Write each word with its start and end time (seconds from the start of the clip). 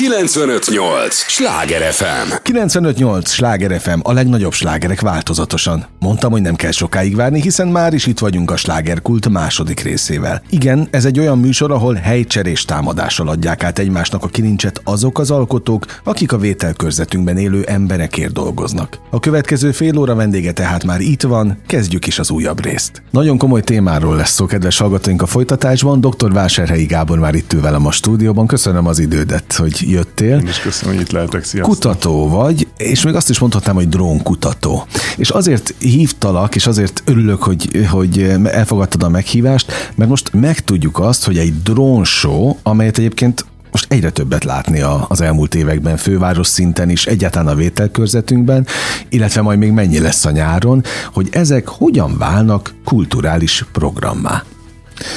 958! 0.00 1.14
Sláger 1.14 1.92
FM! 1.92 2.32
958! 2.42 3.30
Sláger 3.30 3.80
FM, 3.80 3.98
a 4.02 4.12
legnagyobb 4.12 4.52
slágerek 4.52 5.00
változatosan. 5.00 5.86
Mondtam, 5.98 6.30
hogy 6.30 6.42
nem 6.42 6.54
kell 6.54 6.70
sokáig 6.70 7.16
várni, 7.16 7.40
hiszen 7.40 7.68
már 7.68 7.92
is 7.92 8.06
itt 8.06 8.18
vagyunk 8.18 8.50
a 8.50 8.56
slágerkult 8.56 9.28
második 9.28 9.80
részével. 9.80 10.42
Igen, 10.50 10.88
ez 10.90 11.04
egy 11.04 11.18
olyan 11.18 11.38
műsor, 11.38 11.72
ahol 11.72 11.94
helycserés 11.94 12.64
támadással 12.64 13.28
adják 13.28 13.64
át 13.64 13.78
egymásnak 13.78 14.24
a 14.24 14.28
kilincset 14.28 14.80
azok 14.84 15.18
az 15.18 15.30
alkotók, 15.30 15.84
akik 16.04 16.32
a 16.32 16.38
vételkörzetünkben 16.38 17.36
élő 17.36 17.62
emberekért 17.62 18.32
dolgoznak. 18.32 18.98
A 19.10 19.20
következő 19.20 19.72
fél 19.72 19.98
óra 19.98 20.14
vendége 20.14 20.52
tehát 20.52 20.84
már 20.84 21.00
itt 21.00 21.22
van, 21.22 21.58
kezdjük 21.66 22.06
is 22.06 22.18
az 22.18 22.30
újabb 22.30 22.64
részt. 22.64 23.02
Nagyon 23.10 23.38
komoly 23.38 23.62
témáról 23.62 24.16
lesz 24.16 24.32
szó, 24.32 24.46
kedves 24.46 24.78
hallgatóink 24.78 25.22
a 25.22 25.26
folytatásban. 25.26 26.00
Dr. 26.00 26.32
Vásárhelyi 26.32 26.84
Gábor 26.84 27.18
már 27.18 27.34
itt 27.34 27.52
ül 27.52 27.60
velem 27.60 27.86
a 27.86 27.92
stúdióban. 27.92 28.46
Köszönöm 28.46 28.86
az 28.86 28.98
idődet, 28.98 29.52
hogy 29.52 29.88
jöttél. 29.90 30.38
Én 30.38 30.48
is 30.48 30.60
köszönöm, 30.60 30.94
hogy 30.94 31.02
itt 31.02 31.10
lehetek. 31.10 31.44
Sziasztok. 31.44 31.74
Kutató 31.74 32.28
vagy, 32.28 32.68
és 32.76 33.04
még 33.04 33.14
azt 33.14 33.30
is 33.30 33.38
mondhatnám, 33.38 33.74
hogy 33.74 33.88
drónkutató. 33.88 34.86
És 35.16 35.30
azért 35.30 35.74
hívtalak, 35.78 36.54
és 36.54 36.66
azért 36.66 37.02
örülök, 37.04 37.42
hogy, 37.42 37.86
hogy 37.90 38.34
elfogadtad 38.44 39.02
a 39.02 39.08
meghívást, 39.08 39.72
mert 39.94 40.10
most 40.10 40.32
megtudjuk 40.32 40.98
azt, 40.98 41.24
hogy 41.24 41.38
egy 41.38 41.62
drónshow, 41.62 42.56
amelyet 42.62 42.98
egyébként 42.98 43.44
most 43.70 43.92
egyre 43.92 44.10
többet 44.10 44.44
látni 44.44 44.80
az 45.08 45.20
elmúlt 45.20 45.54
években 45.54 45.96
főváros 45.96 46.46
szinten 46.46 46.90
is, 46.90 47.06
egyáltalán 47.06 47.48
a 47.48 47.54
vételkörzetünkben, 47.54 48.66
illetve 49.08 49.40
majd 49.40 49.58
még 49.58 49.70
mennyi 49.70 49.98
lesz 49.98 50.24
a 50.24 50.30
nyáron, 50.30 50.84
hogy 51.12 51.28
ezek 51.32 51.68
hogyan 51.68 52.18
válnak 52.18 52.74
kulturális 52.84 53.64
programmá. 53.72 54.42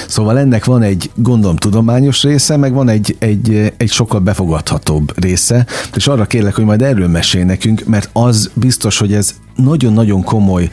Szóval 0.07 0.39
ennek 0.39 0.65
van 0.65 0.81
egy, 0.81 1.11
gondolom, 1.15 1.55
tudományos 1.55 2.23
része, 2.23 2.57
meg 2.57 2.73
van 2.73 2.89
egy, 2.89 3.15
egy, 3.19 3.73
egy 3.77 3.91
sokkal 3.91 4.19
befogadhatóbb 4.19 5.19
része, 5.19 5.65
és 5.95 6.07
arra 6.07 6.25
kérlek, 6.25 6.55
hogy 6.55 6.65
majd 6.65 6.81
erről 6.81 7.07
mesélj 7.07 7.43
nekünk, 7.43 7.85
mert 7.85 8.09
az 8.13 8.51
biztos, 8.53 8.97
hogy 8.97 9.13
ez 9.13 9.35
nagyon-nagyon 9.55 10.23
komoly 10.23 10.69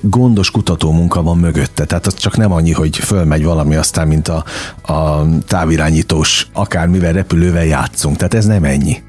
gondos 0.00 0.50
kutató 0.50 0.92
munka 0.92 1.22
van 1.22 1.38
mögötte. 1.38 1.84
Tehát 1.84 2.06
az 2.06 2.14
csak 2.14 2.36
nem 2.36 2.52
annyi, 2.52 2.72
hogy 2.72 2.96
fölmegy 2.96 3.44
valami, 3.44 3.74
aztán 3.74 4.08
mint 4.08 4.28
a, 4.28 4.44
a 4.92 5.26
távirányítós 5.46 6.46
akármivel 6.52 7.12
repülővel 7.12 7.64
játszunk. 7.64 8.16
Tehát 8.16 8.34
ez 8.34 8.46
nem 8.46 8.64
ennyi. 8.64 9.02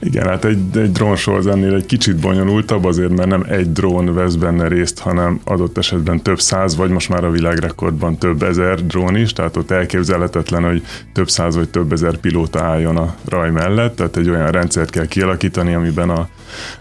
Igen, 0.00 0.28
hát 0.28 0.44
egy, 0.44 0.58
egy 0.74 0.92
drónsor 0.92 1.36
az 1.36 1.46
ennél 1.46 1.74
egy 1.74 1.86
kicsit 1.86 2.16
bonyolultabb, 2.16 2.84
azért 2.84 3.16
mert 3.16 3.28
nem 3.28 3.44
egy 3.48 3.72
drón 3.72 4.14
vesz 4.14 4.34
benne 4.34 4.68
részt, 4.68 4.98
hanem 4.98 5.40
adott 5.44 5.78
esetben 5.78 6.22
több 6.22 6.40
száz, 6.40 6.76
vagy 6.76 6.90
most 6.90 7.08
már 7.08 7.24
a 7.24 7.30
világrekordban 7.30 8.18
több 8.18 8.42
ezer 8.42 8.86
drón 8.86 9.16
is, 9.16 9.32
tehát 9.32 9.56
ott 9.56 9.70
elképzelhetetlen, 9.70 10.62
hogy 10.62 10.82
több 11.12 11.28
száz 11.28 11.56
vagy 11.56 11.68
több 11.68 11.92
ezer 11.92 12.16
pilóta 12.16 12.62
álljon 12.62 12.96
a 12.96 13.14
raj 13.28 13.50
mellett, 13.50 13.96
tehát 13.96 14.16
egy 14.16 14.28
olyan 14.28 14.50
rendszert 14.50 14.90
kell 14.90 15.06
kialakítani, 15.06 15.74
amiben 15.74 16.10
a 16.10 16.28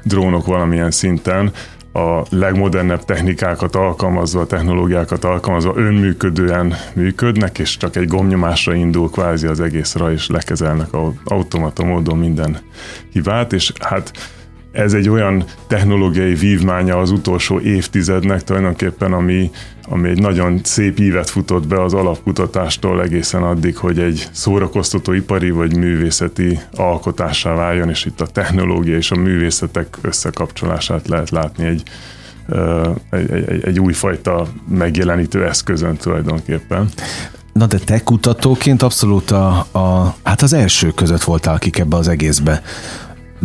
drónok 0.03 0.45
valamilyen 0.45 0.91
szinten 0.91 1.52
a 1.94 2.23
legmodernebb 2.30 3.05
technikákat 3.05 3.75
alkalmazva, 3.75 4.41
a 4.41 4.45
technológiákat 4.45 5.23
alkalmazva 5.23 5.73
önműködően 5.75 6.73
működnek, 6.94 7.59
és 7.59 7.77
csak 7.77 7.95
egy 7.95 8.08
gomnyomásra 8.08 8.73
indul 8.73 9.09
kvázi 9.09 9.47
az 9.47 9.59
egészre, 9.59 10.11
és 10.11 10.27
lekezelnek 10.27 10.88
automata 11.23 11.83
módon 11.83 12.17
minden 12.17 12.58
hibát, 13.11 13.53
és 13.53 13.72
hát 13.80 14.11
ez 14.72 14.94
egy 14.94 15.09
olyan 15.09 15.44
technológiai 15.67 16.33
vívmánya 16.33 16.97
az 16.97 17.11
utolsó 17.11 17.59
évtizednek 17.59 18.44
tulajdonképpen, 18.44 19.13
ami, 19.13 19.52
ami 19.89 20.09
egy 20.09 20.20
nagyon 20.20 20.59
szép 20.64 21.00
ívet 21.00 21.30
futott 21.30 21.67
be 21.67 21.84
az 21.84 21.94
alapkutatástól 21.94 23.02
egészen 23.02 23.44
addig, 23.44 23.78
hogy 23.78 24.00
egy 24.00 24.28
szórakoztató 24.31 25.12
ipari 25.12 25.50
vagy 25.50 25.75
művészeti 25.75 26.59
alkotássá 26.75 27.53
váljon, 27.53 27.90
és 27.90 28.06
itt 28.06 28.22
a 28.22 28.25
technológia 28.25 28.95
és 28.95 29.12
a 29.12 29.16
művészetek 29.16 29.98
összekapcsolását 30.02 31.08
lehet 31.08 31.30
látni 31.30 31.66
egy, 31.66 31.84
egy, 33.09 33.31
egy, 33.31 33.64
egy 33.64 33.80
újfajta 33.80 34.48
megjelenítő 34.68 35.46
eszközön 35.46 35.96
tulajdonképpen. 35.96 36.90
Na 37.53 37.66
de 37.66 37.78
te 37.78 38.00
kutatóként 38.00 38.81
abszolút 38.81 39.31
a, 39.31 39.68
a, 39.72 40.16
hát 40.24 40.41
az 40.41 40.53
első 40.53 40.91
között 40.91 41.24
voltál, 41.24 41.53
akik 41.53 41.80
ebbe 41.80 41.96
az 41.96 42.07
egészbe 42.07 42.62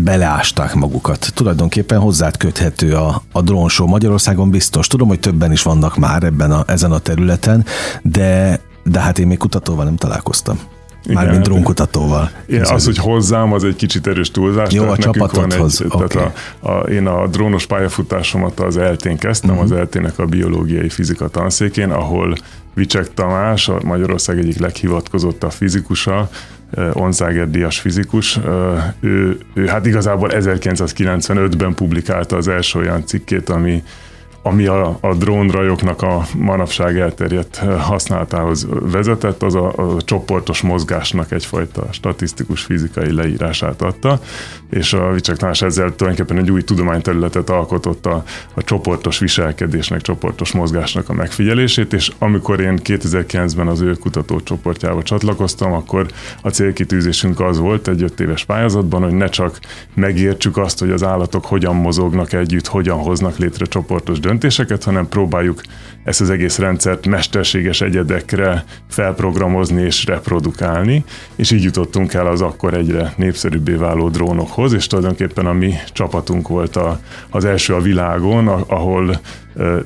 beleásták 0.04 0.74
magukat. 0.74 1.30
Tulajdonképpen 1.34 1.98
hozzád 1.98 2.36
köthető 2.36 2.94
a, 2.94 3.22
a 3.32 3.42
drónshow 3.42 3.86
Magyarországon 3.86 4.50
biztos. 4.50 4.86
Tudom, 4.86 5.08
hogy 5.08 5.20
többen 5.20 5.52
is 5.52 5.62
vannak 5.62 5.96
már 5.96 6.22
ebben 6.22 6.50
a, 6.50 6.64
ezen 6.66 6.92
a 6.92 6.98
területen, 6.98 7.64
de, 8.02 8.60
de 8.84 9.00
hát 9.00 9.18
én 9.18 9.26
még 9.26 9.38
kutatóval 9.38 9.84
nem 9.84 9.96
találkoztam. 9.96 10.58
Mármint 11.06 11.36
hát 11.36 11.44
drónkutatóval. 11.44 12.30
Én 12.46 12.62
az, 12.62 12.84
hogy 12.84 12.98
hozzám, 12.98 13.52
az 13.52 13.64
egy 13.64 13.76
kicsit 13.76 14.06
erős 14.06 14.30
túlzás. 14.30 14.72
Jó, 14.72 14.88
a 14.88 14.96
csapatodhoz. 14.96 15.80
Okay. 15.88 16.06
Tehát 16.06 16.32
a, 16.60 16.68
a, 16.68 16.78
én 16.78 17.06
a 17.06 17.26
drónos 17.26 17.66
pályafutásomat 17.66 18.60
az 18.60 18.76
eltén 18.76 19.16
kezdtem, 19.16 19.50
uh-huh. 19.50 19.64
az 19.64 19.72
eltének 19.72 20.18
a 20.18 20.24
biológiai 20.24 20.88
fizika 20.88 21.28
tanszékén, 21.28 21.90
ahol 21.90 22.34
Vicsek 22.74 23.14
Tamás, 23.14 23.68
a 23.68 23.78
Magyarország 23.84 24.38
egyik 24.38 24.58
leghivatkozottabb 24.58 25.52
fizikusa, 25.52 26.28
Onzáger 26.92 27.50
Díjas 27.50 27.80
fizikus, 27.80 28.38
ő, 29.00 29.38
ő 29.54 29.66
hát 29.66 29.86
igazából 29.86 30.30
1995-ben 30.32 31.74
publikálta 31.74 32.36
az 32.36 32.48
első 32.48 32.78
olyan 32.78 33.06
cikkét, 33.06 33.48
ami 33.48 33.82
ami 34.48 34.66
a, 34.66 34.98
a 35.00 35.14
drónrajoknak 35.14 36.02
a 36.02 36.26
manapság 36.36 36.98
elterjedt 36.98 37.56
használatához 37.78 38.66
vezetett, 38.80 39.42
az 39.42 39.54
a, 39.54 39.72
a 39.76 40.02
csoportos 40.02 40.60
mozgásnak 40.60 41.32
egyfajta 41.32 41.86
statisztikus 41.90 42.62
fizikai 42.62 43.12
leírását 43.12 43.82
adta, 43.82 44.20
és 44.70 44.92
a 44.92 45.12
Vicsek 45.12 45.42
ezzel 45.42 45.94
tulajdonképpen 45.94 46.42
egy 46.42 46.50
új 46.50 46.62
tudományterületet 46.62 47.50
alkotott 47.50 48.06
a, 48.06 48.24
a 48.54 48.62
csoportos 48.62 49.18
viselkedésnek, 49.18 50.00
csoportos 50.00 50.52
mozgásnak 50.52 51.08
a 51.08 51.12
megfigyelését, 51.12 51.92
és 51.92 52.10
amikor 52.18 52.60
én 52.60 52.78
2009-ben 52.84 53.66
az 53.66 53.80
ő 53.80 53.92
kutatócsoportjába 53.92 55.02
csatlakoztam, 55.02 55.72
akkor 55.72 56.06
a 56.42 56.48
célkitűzésünk 56.48 57.40
az 57.40 57.58
volt 57.58 57.88
egy 57.88 58.02
öt 58.02 58.20
éves 58.20 58.44
pályázatban, 58.44 59.02
hogy 59.02 59.14
ne 59.14 59.28
csak 59.28 59.58
megértsük 59.94 60.56
azt, 60.56 60.78
hogy 60.78 60.90
az 60.90 61.04
állatok 61.04 61.44
hogyan 61.44 61.76
mozognak 61.76 62.32
együtt, 62.32 62.66
hogyan 62.66 62.98
hoznak 62.98 63.36
létre 63.36 63.64
csoportos 63.64 64.18
döntéseket, 64.18 64.36
hanem 64.84 65.08
próbáljuk 65.08 65.60
ezt 66.04 66.20
az 66.20 66.30
egész 66.30 66.58
rendszert 66.58 67.06
mesterséges 67.06 67.80
egyedekre 67.80 68.64
felprogramozni 68.88 69.82
és 69.82 70.04
reprodukálni, 70.04 71.04
és 71.36 71.50
így 71.50 71.62
jutottunk 71.62 72.14
el 72.14 72.26
az 72.26 72.40
akkor 72.40 72.74
egyre 72.74 73.14
népszerűbbé 73.16 73.72
váló 73.72 74.08
drónokhoz, 74.08 74.72
és 74.72 74.86
tulajdonképpen 74.86 75.46
a 75.46 75.52
mi 75.52 75.74
csapatunk 75.92 76.48
volt 76.48 76.76
a, 76.76 77.00
az 77.30 77.44
első 77.44 77.74
a 77.74 77.80
világon, 77.80 78.48
ahol 78.48 79.20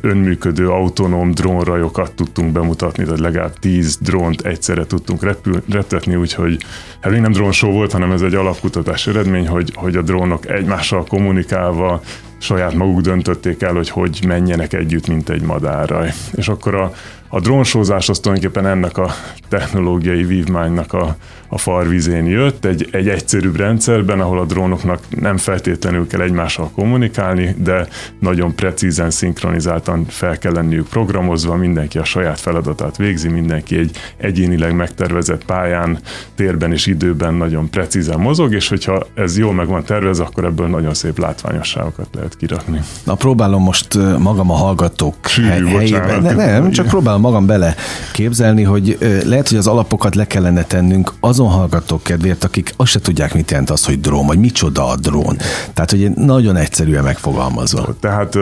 önműködő 0.00 0.69
autonóm 0.69 1.30
drónrajokat 1.30 2.14
tudtunk 2.14 2.52
bemutatni, 2.52 3.04
tehát 3.04 3.19
legalább 3.19 3.58
10 3.58 3.96
drónt 3.96 4.40
egyszerre 4.40 4.86
tudtunk 4.86 5.22
repül, 5.22 5.62
reptetni, 5.69 6.16
úgyhogy 6.16 6.64
hát 7.00 7.12
még 7.12 7.20
nem 7.20 7.32
drón 7.32 7.52
show 7.52 7.72
volt, 7.72 7.92
hanem 7.92 8.12
ez 8.12 8.22
egy 8.22 8.34
alapkutatás 8.34 9.06
eredmény, 9.06 9.48
hogy, 9.48 9.72
hogy 9.74 9.96
a 9.96 10.02
drónok 10.02 10.48
egymással 10.48 11.04
kommunikálva 11.04 12.00
saját 12.42 12.75
maguk 12.75 13.00
döntötték 13.00 13.62
el, 13.62 13.75
hogy 13.75 13.88
hogy 13.88 14.25
menjenek 14.26 14.72
együtt, 14.72 15.06
mint 15.08 15.28
egy 15.28 15.42
madárraj. 15.42 16.12
És 16.34 16.48
akkor 16.48 16.75
a, 16.75 16.92
a 17.28 17.41
drónsózás 17.41 18.08
az 18.08 18.19
tulajdonképpen 18.19 18.70
ennek 18.70 18.98
a 18.98 19.10
technológiai 19.48 20.25
vívmánynak 20.25 20.92
a, 20.92 21.16
a 21.52 21.58
farvizén 21.58 22.26
jött, 22.26 22.64
egy, 22.64 22.88
egy 22.90 23.08
egyszerűbb 23.08 23.56
rendszerben, 23.56 24.20
ahol 24.20 24.38
a 24.38 24.44
drónoknak 24.44 25.00
nem 25.20 25.36
feltétlenül 25.36 26.06
kell 26.06 26.20
egymással 26.20 26.70
kommunikálni, 26.74 27.54
de 27.58 27.88
nagyon 28.20 28.54
precízen, 28.54 29.10
szinkronizáltan 29.10 30.04
fel 30.08 30.38
kell 30.38 30.52
lenniük 30.52 30.88
programozva, 30.88 31.56
mindenki 31.56 31.98
a 31.98 32.04
saját 32.04 32.40
feladatát 32.40 32.96
végzi, 32.96 33.28
mindenki 33.28 33.76
egy 33.76 33.96
egyénileg 34.16 34.74
megtervezett 34.74 35.44
pályán, 35.44 35.98
térben 36.34 36.72
és 36.72 36.86
időben 36.86 37.34
nagyon 37.34 37.70
precízen 37.70 38.19
mozog, 38.19 38.54
és 38.54 38.69
hogyha 38.69 39.06
ez 39.14 39.38
jól 39.38 39.52
meg 39.52 39.66
van 39.66 39.84
tervezve, 39.84 40.25
akkor 40.25 40.44
ebből 40.44 40.69
nagyon 40.69 40.94
szép 40.94 41.19
látványosságokat 41.19 42.08
lehet 42.12 42.37
kirakni. 42.37 42.81
Na 43.05 43.14
próbálom 43.14 43.62
most 43.62 43.98
magam 44.19 44.50
a 44.50 44.55
hallgatók 44.55 45.14
Sű, 45.26 45.43
helyében, 45.43 46.22
ne, 46.22 46.34
nem, 46.34 46.70
csak 46.70 46.87
próbálom 46.87 47.20
magam 47.20 47.46
bele 47.46 47.75
képzelni, 48.12 48.62
hogy 48.62 48.98
lehet, 49.25 49.48
hogy 49.48 49.58
az 49.58 49.66
alapokat 49.66 50.14
le 50.14 50.26
kellene 50.26 50.64
tennünk 50.64 51.12
azon 51.20 51.40
hallgatók 51.49 52.03
kedvéért, 52.03 52.44
akik 52.44 52.73
azt 52.77 52.91
se 52.91 53.00
tudják, 53.00 53.35
mit 53.35 53.50
jelent 53.50 53.71
az, 53.71 53.85
hogy 53.85 54.00
drón, 54.00 54.27
vagy 54.27 54.39
micsoda 54.39 54.89
a 54.89 54.97
drón. 54.97 55.37
Tehát, 55.75 55.91
hogy 55.91 56.11
nagyon 56.11 56.56
egyszerűen 56.56 57.05
megfogalmazva. 57.05 57.97
Tehát 58.00 58.35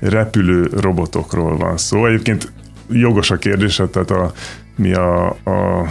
repülő 0.00 0.70
robotokról 0.80 1.56
van 1.56 1.76
szó. 1.76 2.06
Egyébként 2.06 2.52
jogos 2.90 3.30
a 3.30 3.36
kérdés, 3.36 3.82
tehát 3.90 4.10
a, 4.10 4.32
mi 4.76 4.92
a, 4.92 5.26
a 5.28 5.86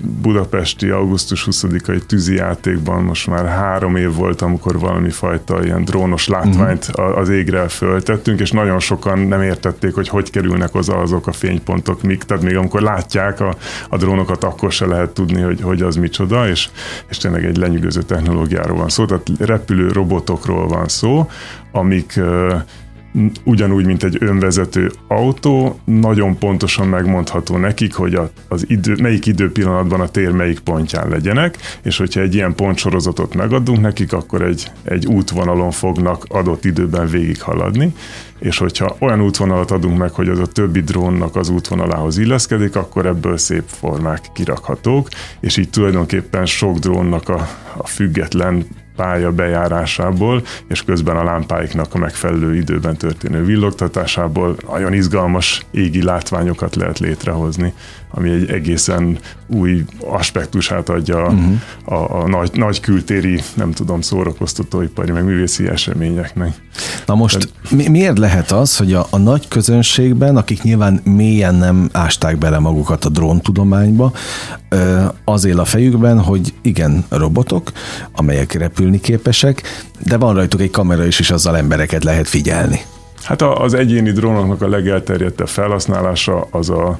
budapesti 0.00 0.88
augusztus 0.88 1.48
20-ai 1.50 2.00
tűzi 2.06 2.34
játékban 2.34 3.02
most 3.02 3.26
már 3.26 3.46
három 3.46 3.96
év 3.96 4.14
volt, 4.14 4.42
amikor 4.42 4.78
valami 4.78 5.10
fajta 5.10 5.64
ilyen 5.64 5.84
drónos 5.84 6.28
látványt 6.28 6.88
uh-huh. 6.88 7.18
az 7.18 7.28
égre 7.28 7.68
föltettünk, 7.68 8.40
és 8.40 8.50
nagyon 8.50 8.78
sokan 8.78 9.18
nem 9.18 9.42
értették, 9.42 9.94
hogy 9.94 10.08
hogy 10.08 10.30
kerülnek 10.30 10.72
hozzá 10.72 10.94
azok 10.94 11.26
a 11.26 11.32
fénypontok, 11.32 12.02
mik, 12.02 12.22
tehát 12.22 12.42
még 12.42 12.56
amikor 12.56 12.80
látják 12.80 13.40
a, 13.40 13.56
a 13.88 13.96
drónokat, 13.96 14.44
akkor 14.44 14.72
se 14.72 14.86
lehet 14.86 15.10
tudni, 15.10 15.40
hogy, 15.40 15.60
hogy 15.60 15.82
az 15.82 15.96
micsoda, 15.96 16.48
és, 16.48 16.68
és 17.08 17.16
tényleg 17.16 17.44
egy 17.44 17.56
lenyűgöző 17.56 18.02
technológiáról 18.02 18.76
van 18.76 18.88
szó, 18.88 19.04
tehát 19.04 19.28
repülő 19.38 19.88
robotokról 19.88 20.68
van 20.68 20.88
szó, 20.88 21.30
amik 21.72 22.20
ugyanúgy, 23.44 23.84
mint 23.84 24.04
egy 24.04 24.16
önvezető 24.20 24.90
autó, 25.08 25.80
nagyon 25.84 26.38
pontosan 26.38 26.88
megmondható 26.88 27.56
nekik, 27.56 27.94
hogy 27.94 28.14
a, 28.14 28.30
az 28.48 28.64
idő, 28.68 28.96
melyik 29.02 29.26
időpillanatban 29.26 30.00
a 30.00 30.08
tér 30.08 30.30
melyik 30.30 30.58
pontján 30.58 31.08
legyenek, 31.08 31.58
és 31.82 31.96
hogyha 31.96 32.20
egy 32.20 32.34
ilyen 32.34 32.54
pontsorozatot 32.54 33.34
megadunk 33.34 33.80
nekik, 33.80 34.12
akkor 34.12 34.42
egy, 34.42 34.70
egy 34.84 35.06
útvonalon 35.06 35.70
fognak 35.70 36.24
adott 36.28 36.64
időben 36.64 37.06
végighaladni, 37.06 37.94
és 38.38 38.58
hogyha 38.58 38.96
olyan 38.98 39.22
útvonalat 39.22 39.70
adunk 39.70 39.98
meg, 39.98 40.10
hogy 40.10 40.28
az 40.28 40.38
a 40.38 40.46
többi 40.46 40.80
drónnak 40.80 41.36
az 41.36 41.48
útvonalához 41.48 42.18
illeszkedik, 42.18 42.76
akkor 42.76 43.06
ebből 43.06 43.36
szép 43.36 43.64
formák 43.66 44.24
kirakhatók, 44.34 45.08
és 45.40 45.56
így 45.56 45.70
tulajdonképpen 45.70 46.46
sok 46.46 46.78
drónnak 46.78 47.28
a, 47.28 47.48
a 47.76 47.86
független 47.86 48.66
pálya 48.96 49.32
bejárásából, 49.32 50.42
és 50.68 50.82
közben 50.84 51.16
a 51.16 51.24
lámpáiknak 51.24 51.94
a 51.94 51.98
megfelelő 51.98 52.56
időben 52.56 52.96
történő 52.96 53.44
villogtatásából 53.44 54.56
nagyon 54.68 54.92
izgalmas 54.92 55.66
égi 55.70 56.02
látványokat 56.02 56.76
lehet 56.76 56.98
létrehozni, 56.98 57.74
ami 58.16 58.30
egy 58.30 58.50
egészen 58.50 59.18
új 59.46 59.84
aspektusát 60.10 60.88
adja 60.88 61.22
uh-huh. 61.22 61.60
a, 61.84 62.22
a 62.22 62.28
nagy, 62.28 62.50
nagy 62.52 62.80
kültéri, 62.80 63.42
nem 63.54 63.72
tudom, 63.72 64.00
szórakoztatóipari, 64.00 65.12
meg 65.12 65.24
művészi 65.24 65.68
eseményeknek. 65.68 66.54
Na 67.06 67.14
most 67.14 67.48
mi, 67.70 67.88
miért 67.88 68.18
lehet 68.18 68.52
az, 68.52 68.76
hogy 68.76 68.92
a, 68.92 69.06
a 69.10 69.18
nagy 69.18 69.48
közönségben, 69.48 70.36
akik 70.36 70.62
nyilván 70.62 71.00
mélyen 71.04 71.54
nem 71.54 71.88
ásták 71.92 72.38
bele 72.38 72.58
magukat 72.58 73.04
a 73.04 73.08
dróntudományba, 73.08 74.12
az 75.24 75.44
él 75.44 75.60
a 75.60 75.64
fejükben, 75.64 76.20
hogy 76.20 76.54
igen, 76.62 77.04
robotok, 77.08 77.72
amelyek 78.12 78.52
repülni 78.52 79.00
képesek, 79.00 79.62
de 79.98 80.16
van 80.16 80.34
rajtuk 80.34 80.60
egy 80.60 80.70
kamera 80.70 81.04
is, 81.04 81.20
és 81.20 81.30
azzal 81.30 81.56
embereket 81.56 82.04
lehet 82.04 82.28
figyelni. 82.28 82.80
Hát 83.22 83.42
az 83.42 83.74
egyéni 83.74 84.10
drónoknak 84.12 84.62
a 84.62 84.68
legelterjedtebb 84.68 85.48
felhasználása 85.48 86.46
az 86.50 86.70
a, 86.70 86.98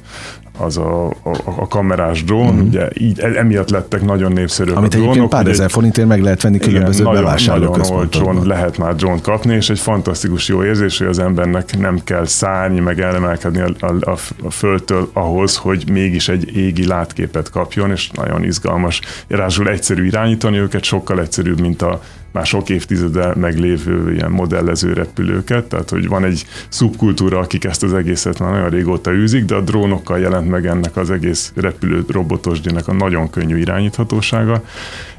az 0.56 0.76
a, 0.76 1.06
a, 1.06 1.36
a 1.44 1.68
kamerás 1.68 2.24
drón, 2.24 2.54
mm. 2.54 2.66
ugye 2.66 2.88
így 2.94 3.20
e, 3.20 3.26
emiatt 3.38 3.70
lettek 3.70 4.02
nagyon 4.02 4.32
népszerűek 4.32 4.76
Amit 4.76 4.94
a 4.94 4.96
drónok. 4.96 5.14
egyébként 5.14 5.42
pár 5.42 5.52
ezer 5.52 5.70
forintért 5.70 6.08
meg 6.08 6.22
lehet 6.22 6.42
venni 6.42 6.58
különböző 6.58 7.02
igen, 7.02 7.14
bevásárlóközpontokban. 7.14 8.34
Nagyon 8.34 8.48
lehet 8.48 8.78
már 8.78 8.94
drón 8.94 9.20
kapni, 9.20 9.54
és 9.54 9.70
egy 9.70 9.78
fantasztikus 9.78 10.48
jó 10.48 10.64
érzés, 10.64 10.98
hogy 10.98 11.06
az 11.06 11.18
embernek 11.18 11.78
nem 11.78 12.00
kell 12.04 12.26
szárni, 12.26 12.80
meg 12.80 13.00
elemelkedni 13.00 13.60
a, 13.60 13.86
a, 13.86 14.10
a, 14.10 14.16
a 14.42 14.50
földtől 14.50 15.10
ahhoz, 15.12 15.56
hogy 15.56 15.84
mégis 15.90 16.28
egy 16.28 16.56
égi 16.56 16.86
látképet 16.86 17.50
kapjon, 17.50 17.90
és 17.90 18.10
nagyon 18.10 18.44
izgalmas. 18.44 19.00
Rázsul 19.28 19.68
egyszerű 19.68 20.04
irányítani 20.04 20.58
őket, 20.58 20.84
sokkal 20.84 21.20
egyszerűbb, 21.20 21.60
mint 21.60 21.82
a 21.82 22.00
már 22.36 22.46
sok 22.46 22.68
évtizede 22.68 23.34
meglévő 23.34 24.12
ilyen 24.12 24.30
modellező 24.30 24.92
repülőket, 24.92 25.64
tehát 25.64 25.90
hogy 25.90 26.08
van 26.08 26.24
egy 26.24 26.46
szubkultúra, 26.68 27.38
akik 27.38 27.64
ezt 27.64 27.82
az 27.82 27.94
egészet 27.94 28.38
már 28.38 28.50
nagyon 28.50 28.68
régóta 28.68 29.12
űzik, 29.12 29.44
de 29.44 29.54
a 29.54 29.60
drónokkal 29.60 30.18
jelent 30.18 30.48
meg 30.48 30.66
ennek 30.66 30.96
az 30.96 31.10
egész 31.10 31.52
repülő 31.54 32.04
robotosdinek 32.08 32.88
a 32.88 32.92
nagyon 32.92 33.30
könnyű 33.30 33.56
irányíthatósága, 33.56 34.62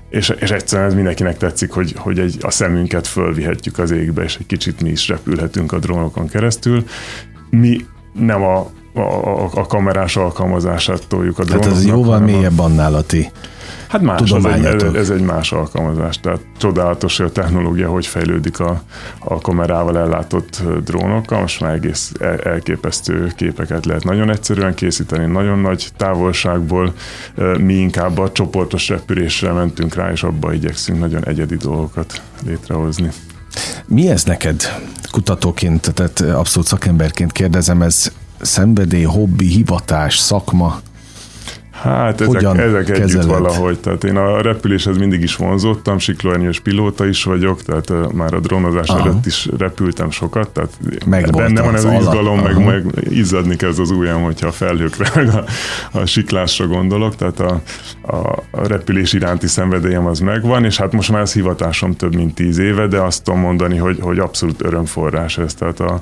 és, 0.09 0.33
és 0.39 0.51
egyszerűen 0.51 0.87
ez 0.87 0.93
mindenkinek 0.93 1.37
tetszik, 1.37 1.71
hogy, 1.71 1.93
hogy 1.97 2.19
egy, 2.19 2.37
a 2.41 2.51
szemünket 2.51 3.07
fölvihetjük 3.07 3.79
az 3.79 3.91
égbe, 3.91 4.23
és 4.23 4.35
egy 4.39 4.45
kicsit 4.45 4.81
mi 4.81 4.89
is 4.89 5.07
repülhetünk 5.07 5.71
a 5.71 5.79
drónokon 5.79 6.27
keresztül. 6.27 6.83
Mi 7.49 7.85
nem 8.13 8.43
a, 8.43 8.57
a, 8.93 9.49
a 9.53 9.65
kamerás 9.65 10.17
alkalmazását 10.17 11.07
toljuk 11.07 11.39
a 11.39 11.43
drónoknak. 11.43 11.73
Tehát 11.73 11.85
ez 11.85 11.91
jóval 11.91 12.19
mélyebb 12.19 12.59
annál 12.59 12.95
a 12.95 13.01
ti 13.01 13.31
Hát 13.87 14.01
más, 14.01 14.31
ez 14.31 14.45
egy, 14.45 14.65
ez, 14.65 14.83
ez 14.83 15.09
egy 15.09 15.21
más 15.21 15.51
alkalmazás, 15.51 16.19
tehát 16.19 16.39
csodálatos, 16.57 17.17
hogy 17.17 17.25
a 17.25 17.31
technológia 17.31 17.89
hogy 17.89 18.07
fejlődik 18.07 18.59
a, 18.59 18.81
a 19.19 19.41
kamerával 19.41 19.97
ellátott 19.97 20.61
drónokkal, 20.83 21.39
most 21.39 21.61
már 21.61 21.73
egész 21.73 22.11
elképesztő 22.43 23.31
képeket 23.35 23.85
lehet 23.85 24.03
nagyon 24.03 24.29
egyszerűen 24.29 24.73
készíteni, 24.73 25.25
nagyon 25.25 25.59
nagy 25.59 25.87
távolságból, 25.97 26.93
mi 27.59 27.73
inkább 27.73 28.17
a 28.17 28.31
csoportos 28.31 28.89
repülésre 28.89 29.51
mentünk 29.51 29.95
rá, 29.95 30.11
és 30.11 30.23
abba 30.23 30.53
igyekszünk 30.53 30.99
nagyon 30.99 31.25
egyedi 31.25 31.55
dolgokat 31.55 32.21
létrehozni. 32.45 33.09
Mi 33.85 34.09
ez 34.09 34.23
neked 34.23 34.61
kutatóként, 35.11 35.93
tehát 35.93 36.19
abszolút 36.19 36.67
szakemberként 36.67 37.31
kérdezem, 37.31 37.81
ez 37.81 38.11
szenvedély, 38.41 39.03
hobbi, 39.03 39.47
hivatás, 39.47 40.17
szakma? 40.17 40.79
Hát 41.81 42.21
ezek, 42.21 42.57
ezek 42.57 42.89
együtt 42.89 43.23
valahogy, 43.23 43.79
tehát 43.79 44.03
én 44.03 44.17
a 44.17 44.41
repüléshez 44.41 44.97
mindig 44.97 45.21
is 45.21 45.35
vonzottam, 45.35 45.97
siklóernyős 45.97 46.59
pilóta 46.59 47.05
is 47.05 47.23
vagyok, 47.23 47.61
tehát 47.61 48.13
már 48.13 48.33
a 48.33 48.39
drónozás 48.39 48.87
Aha. 48.89 48.99
előtt 48.99 49.25
is 49.25 49.49
repültem 49.57 50.11
sokat, 50.11 50.49
tehát 50.49 50.69
benne 51.35 51.61
van 51.61 51.75
ez 51.75 51.83
az 51.83 51.93
izgalom, 51.93 52.39
meg, 52.39 52.65
meg 52.65 52.85
izzadni 53.09 53.55
kezd 53.55 53.79
az 53.79 53.89
ujjam, 53.89 54.23
hogyha 54.23 54.47
a 54.47 54.51
felhőkre, 54.51 55.11
meg 55.23 55.27
a, 55.35 55.43
a 55.91 56.05
siklásra 56.05 56.67
gondolok, 56.67 57.15
tehát 57.15 57.39
a, 57.39 57.61
a, 58.01 58.43
a 58.51 58.67
repülés 58.67 59.13
iránti 59.13 59.47
szenvedélyem 59.47 60.05
az 60.05 60.19
megvan, 60.19 60.65
és 60.65 60.77
hát 60.77 60.91
most 60.91 61.11
már 61.11 61.21
ez 61.21 61.33
hivatásom 61.33 61.95
több 61.95 62.15
mint 62.15 62.35
tíz 62.35 62.57
éve, 62.57 62.87
de 62.87 62.99
azt 62.99 63.23
tudom 63.23 63.39
mondani, 63.39 63.77
hogy, 63.77 63.97
hogy 64.01 64.19
abszolút 64.19 64.63
örömforrás 64.63 65.37
ez, 65.37 65.53
tehát 65.53 65.79
a, 65.79 66.01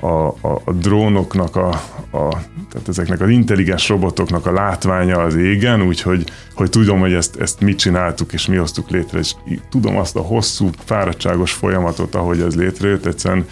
a, 0.00 0.26
a, 0.26 0.60
a 0.64 0.72
drónoknak, 0.72 1.56
a, 1.56 1.68
a, 2.10 2.28
tehát 2.70 2.88
ezeknek 2.88 3.20
az 3.20 3.28
intelligens 3.28 3.88
robotoknak 3.88 4.46
a 4.46 4.52
látványa 4.52 5.18
az 5.18 5.34
égen, 5.34 5.82
úgyhogy 5.82 6.24
hogy 6.54 6.70
tudom, 6.70 7.00
hogy 7.00 7.12
ezt, 7.12 7.36
ezt 7.36 7.60
mit 7.60 7.78
csináltuk 7.78 8.32
és 8.32 8.46
mi 8.46 8.56
hoztuk 8.56 8.90
létre, 8.90 9.18
és 9.18 9.34
tudom 9.70 9.96
azt 9.96 10.16
a 10.16 10.20
hosszú, 10.20 10.70
fáradtságos 10.84 11.52
folyamatot, 11.52 12.14
ahogy 12.14 12.40
ez 12.40 12.56
létrejött, 12.56 13.06
egyszerűen 13.06 13.46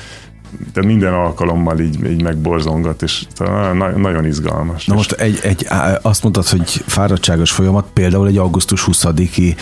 de 0.72 0.82
minden 0.82 1.12
alkalommal 1.12 1.78
így, 1.78 2.10
így 2.10 2.22
megborzongat, 2.22 3.02
és 3.02 3.26
nagyon 3.96 4.26
izgalmas. 4.26 4.86
Na 4.86 4.94
most 4.94 5.12
egy, 5.12 5.38
egy, 5.42 5.66
azt 6.02 6.22
mondtad, 6.22 6.46
hogy 6.48 6.68
fáradtságos 6.86 7.50
folyamat, 7.50 7.86
például 7.92 8.26
egy 8.26 8.36
augusztus 8.36 8.84
20-i 8.86 9.56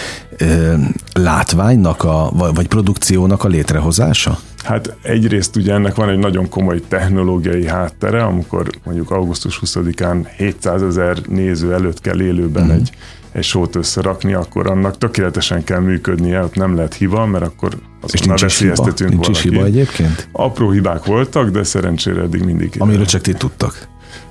látványnak, 1.12 2.04
a, 2.04 2.30
vagy 2.54 2.66
produkciónak 2.66 3.44
a 3.44 3.48
létrehozása? 3.48 4.38
Hát 4.66 4.96
egyrészt 5.02 5.56
ugye 5.56 5.72
ennek 5.72 5.94
van 5.94 6.08
egy 6.08 6.18
nagyon 6.18 6.48
komoly 6.48 6.80
technológiai 6.88 7.66
háttere, 7.66 8.22
amikor 8.22 8.70
mondjuk 8.84 9.10
augusztus 9.10 9.60
20-án 9.64 10.28
700 10.36 10.82
ezer 10.82 11.18
néző 11.28 11.72
előtt 11.72 12.00
kell 12.00 12.20
élőben 12.20 12.64
mm. 12.64 12.70
egy, 12.70 12.90
egy 13.32 13.44
sót 13.44 13.76
összerakni, 13.76 14.34
akkor 14.34 14.70
annak 14.70 14.98
tökéletesen 14.98 15.64
kell 15.64 15.80
működnie, 15.80 16.42
ott 16.42 16.54
nem 16.54 16.76
lehet 16.76 16.94
hiba, 16.94 17.26
mert 17.26 17.44
akkor 17.44 17.76
azonnal 18.00 18.36
veszélyeztetünk 18.36 19.10
hiba? 19.10 19.22
Nincs 19.22 19.28
is 19.28 19.42
hiba 19.42 19.64
egyébként? 19.64 20.28
Apró 20.32 20.70
hibák 20.70 21.04
voltak, 21.04 21.50
de 21.50 21.62
szerencsére 21.62 22.22
eddig 22.22 22.42
mindig. 22.44 22.74
Amiről 22.78 23.06
csak 23.06 23.20
ti 23.20 23.32
tudtak. 23.32 23.88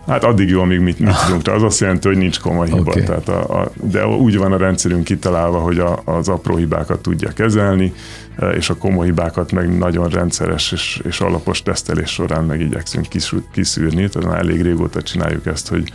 Hát 0.08 0.24
addig 0.24 0.50
jó, 0.50 0.62
amíg 0.62 0.80
mit, 0.80 1.00
mit 1.06 1.16
tudunk. 1.26 1.48
Az 1.48 1.64
azt 1.64 1.80
jelenti, 1.80 2.08
hogy 2.08 2.18
nincs 2.18 2.40
komoly 2.40 2.68
hiba. 2.68 2.80
Okay. 2.80 3.04
Tehát 3.04 3.28
a, 3.28 3.62
a, 3.62 3.72
de 3.82 4.08
úgy 4.08 4.38
van 4.38 4.52
a 4.52 4.58
rendszerünk 4.58 5.04
kitalálva, 5.04 5.60
hogy 5.60 5.80
a, 5.80 6.02
az 6.06 6.28
apró 6.28 6.56
hibákat 6.56 7.00
tudja 7.00 7.30
kezelni, 7.30 7.94
e, 8.36 8.50
és 8.50 8.70
a 8.70 8.76
komoly 8.76 9.06
hibákat 9.06 9.52
meg 9.52 9.78
nagyon 9.78 10.10
rendszeres 10.10 10.72
és, 10.72 11.02
és 11.04 11.20
alapos 11.20 11.64
tesztelés 11.64 12.10
során 12.10 12.44
meg 12.44 12.62
igyekszünk 12.62 13.08
kiszűrni. 13.52 14.10
Tehát 14.10 14.30
már 14.30 14.40
elég 14.40 14.62
régóta 14.62 15.02
csináljuk 15.02 15.46
ezt, 15.46 15.68
hogy 15.68 15.92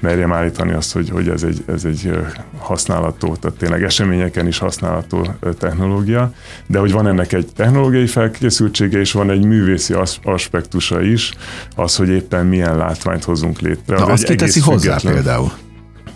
merjem 0.00 0.32
állítani 0.32 0.72
azt, 0.72 0.92
hogy, 0.92 1.10
hogy 1.10 1.28
ez, 1.28 1.42
egy, 1.42 1.64
ez 1.66 1.84
egy 1.84 2.10
használható, 2.58 3.36
tehát 3.36 3.56
tényleg 3.58 3.82
eseményeken 3.82 4.46
is 4.46 4.58
használható 4.58 5.26
technológia, 5.58 6.32
de 6.66 6.78
hogy 6.78 6.92
van 6.92 7.06
ennek 7.06 7.32
egy 7.32 7.48
technológiai 7.56 8.06
felkészültsége, 8.06 8.98
és 8.98 9.12
van 9.12 9.30
egy 9.30 9.44
művészi 9.44 9.94
aspektusa 10.22 11.02
is, 11.02 11.32
az, 11.76 11.96
hogy 11.96 12.08
éppen 12.08 12.46
milyen 12.46 12.76
látványt 12.76 13.24
hozunk 13.24 13.60
létre. 13.60 13.96
Na, 13.96 14.04
az 14.04 14.10
azt 14.10 14.24
kiteszi 14.24 14.60
hozzá 14.60 14.98
független. 14.98 15.12
például? 15.12 15.52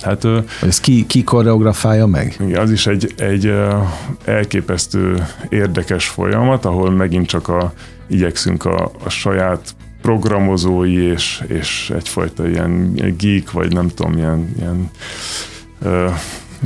Hát, 0.02 0.26
ez 0.62 0.80
ki, 0.80 1.06
ki 1.06 1.24
koreografálja 1.24 2.06
meg? 2.06 2.36
Igen, 2.40 2.60
az 2.60 2.70
is 2.70 2.86
egy, 2.86 3.14
egy 3.16 3.54
elképesztő 4.24 5.26
érdekes 5.48 6.06
folyamat, 6.06 6.64
ahol 6.64 6.90
megint 6.90 7.26
csak 7.26 7.48
a, 7.48 7.72
igyekszünk 8.06 8.64
a, 8.64 8.90
a 9.04 9.08
saját 9.08 9.74
programozói 10.04 11.02
és, 11.02 11.42
és 11.46 11.92
egyfajta 11.94 12.48
ilyen 12.48 12.94
geek, 13.18 13.50
vagy 13.50 13.72
nem 13.72 13.88
tudom, 13.88 14.16
ilyen, 14.16 14.54
ilyen 14.58 14.90
ö, 15.82 16.08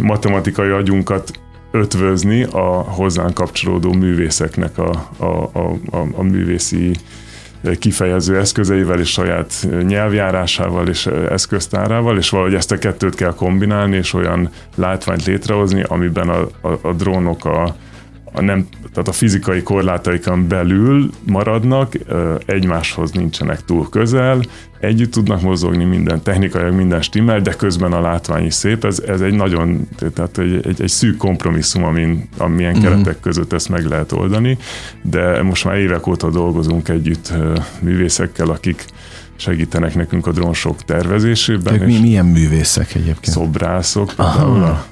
matematikai 0.02 0.68
agyunkat 0.68 1.30
ötvözni 1.70 2.42
a 2.42 2.82
hozzánk 2.82 3.34
kapcsolódó 3.34 3.92
művészeknek 3.92 4.78
a, 4.78 5.08
a, 5.16 5.24
a, 5.24 5.76
a, 5.90 6.06
a 6.14 6.22
művészi 6.22 6.96
kifejező 7.78 8.38
eszközeivel 8.38 9.00
és 9.00 9.10
saját 9.10 9.68
nyelvjárásával 9.86 10.88
és 10.88 11.06
eszköztárával, 11.06 12.18
és 12.18 12.30
valahogy 12.30 12.54
ezt 12.54 12.72
a 12.72 12.78
kettőt 12.78 13.14
kell 13.14 13.34
kombinálni, 13.34 13.96
és 13.96 14.14
olyan 14.14 14.50
látványt 14.74 15.24
létrehozni, 15.24 15.82
amiben 15.82 16.28
a, 16.28 16.68
a, 16.68 16.78
a 16.82 16.92
drónok 16.92 17.44
a, 17.44 17.76
a 18.32 18.40
nem, 18.40 18.66
tehát 18.92 19.08
a 19.08 19.12
fizikai 19.12 19.62
korlátaikon 19.62 20.48
belül 20.48 21.10
maradnak, 21.26 21.92
egymáshoz 22.46 23.10
nincsenek 23.10 23.64
túl 23.64 23.88
közel, 23.88 24.40
együtt 24.80 25.12
tudnak 25.12 25.40
mozogni, 25.40 25.84
minden 25.84 26.22
technikai, 26.22 26.70
minden 26.70 27.02
stimmel, 27.02 27.40
de 27.40 27.52
közben 27.52 27.92
a 27.92 28.00
látvány 28.00 28.44
is 28.44 28.54
szép. 28.54 28.84
Ez, 28.84 29.02
ez 29.06 29.20
egy 29.20 29.34
nagyon, 29.34 29.88
tehát 30.14 30.38
egy, 30.38 30.66
egy, 30.66 30.82
egy 30.82 30.88
szűk 30.88 31.16
kompromisszum, 31.16 31.84
amin, 31.84 32.28
amilyen 32.36 32.76
uh-huh. 32.76 32.90
keretek 32.90 33.20
között 33.20 33.52
ezt 33.52 33.68
meg 33.68 33.84
lehet 33.84 34.12
oldani, 34.12 34.58
de 35.02 35.42
most 35.42 35.64
már 35.64 35.76
évek 35.76 36.06
óta 36.06 36.30
dolgozunk 36.30 36.88
együtt 36.88 37.32
művészekkel, 37.80 38.48
akik 38.48 38.84
segítenek 39.36 39.94
nekünk 39.94 40.26
a 40.26 40.32
drónsok 40.32 40.82
tervezésében. 40.84 41.74
Ők 41.74 41.86
mi, 41.86 41.98
milyen 41.98 42.26
művészek 42.26 42.94
egyébként? 42.94 43.36
Szobrászok, 43.36 44.12
például 44.16 44.62
a 44.62 44.86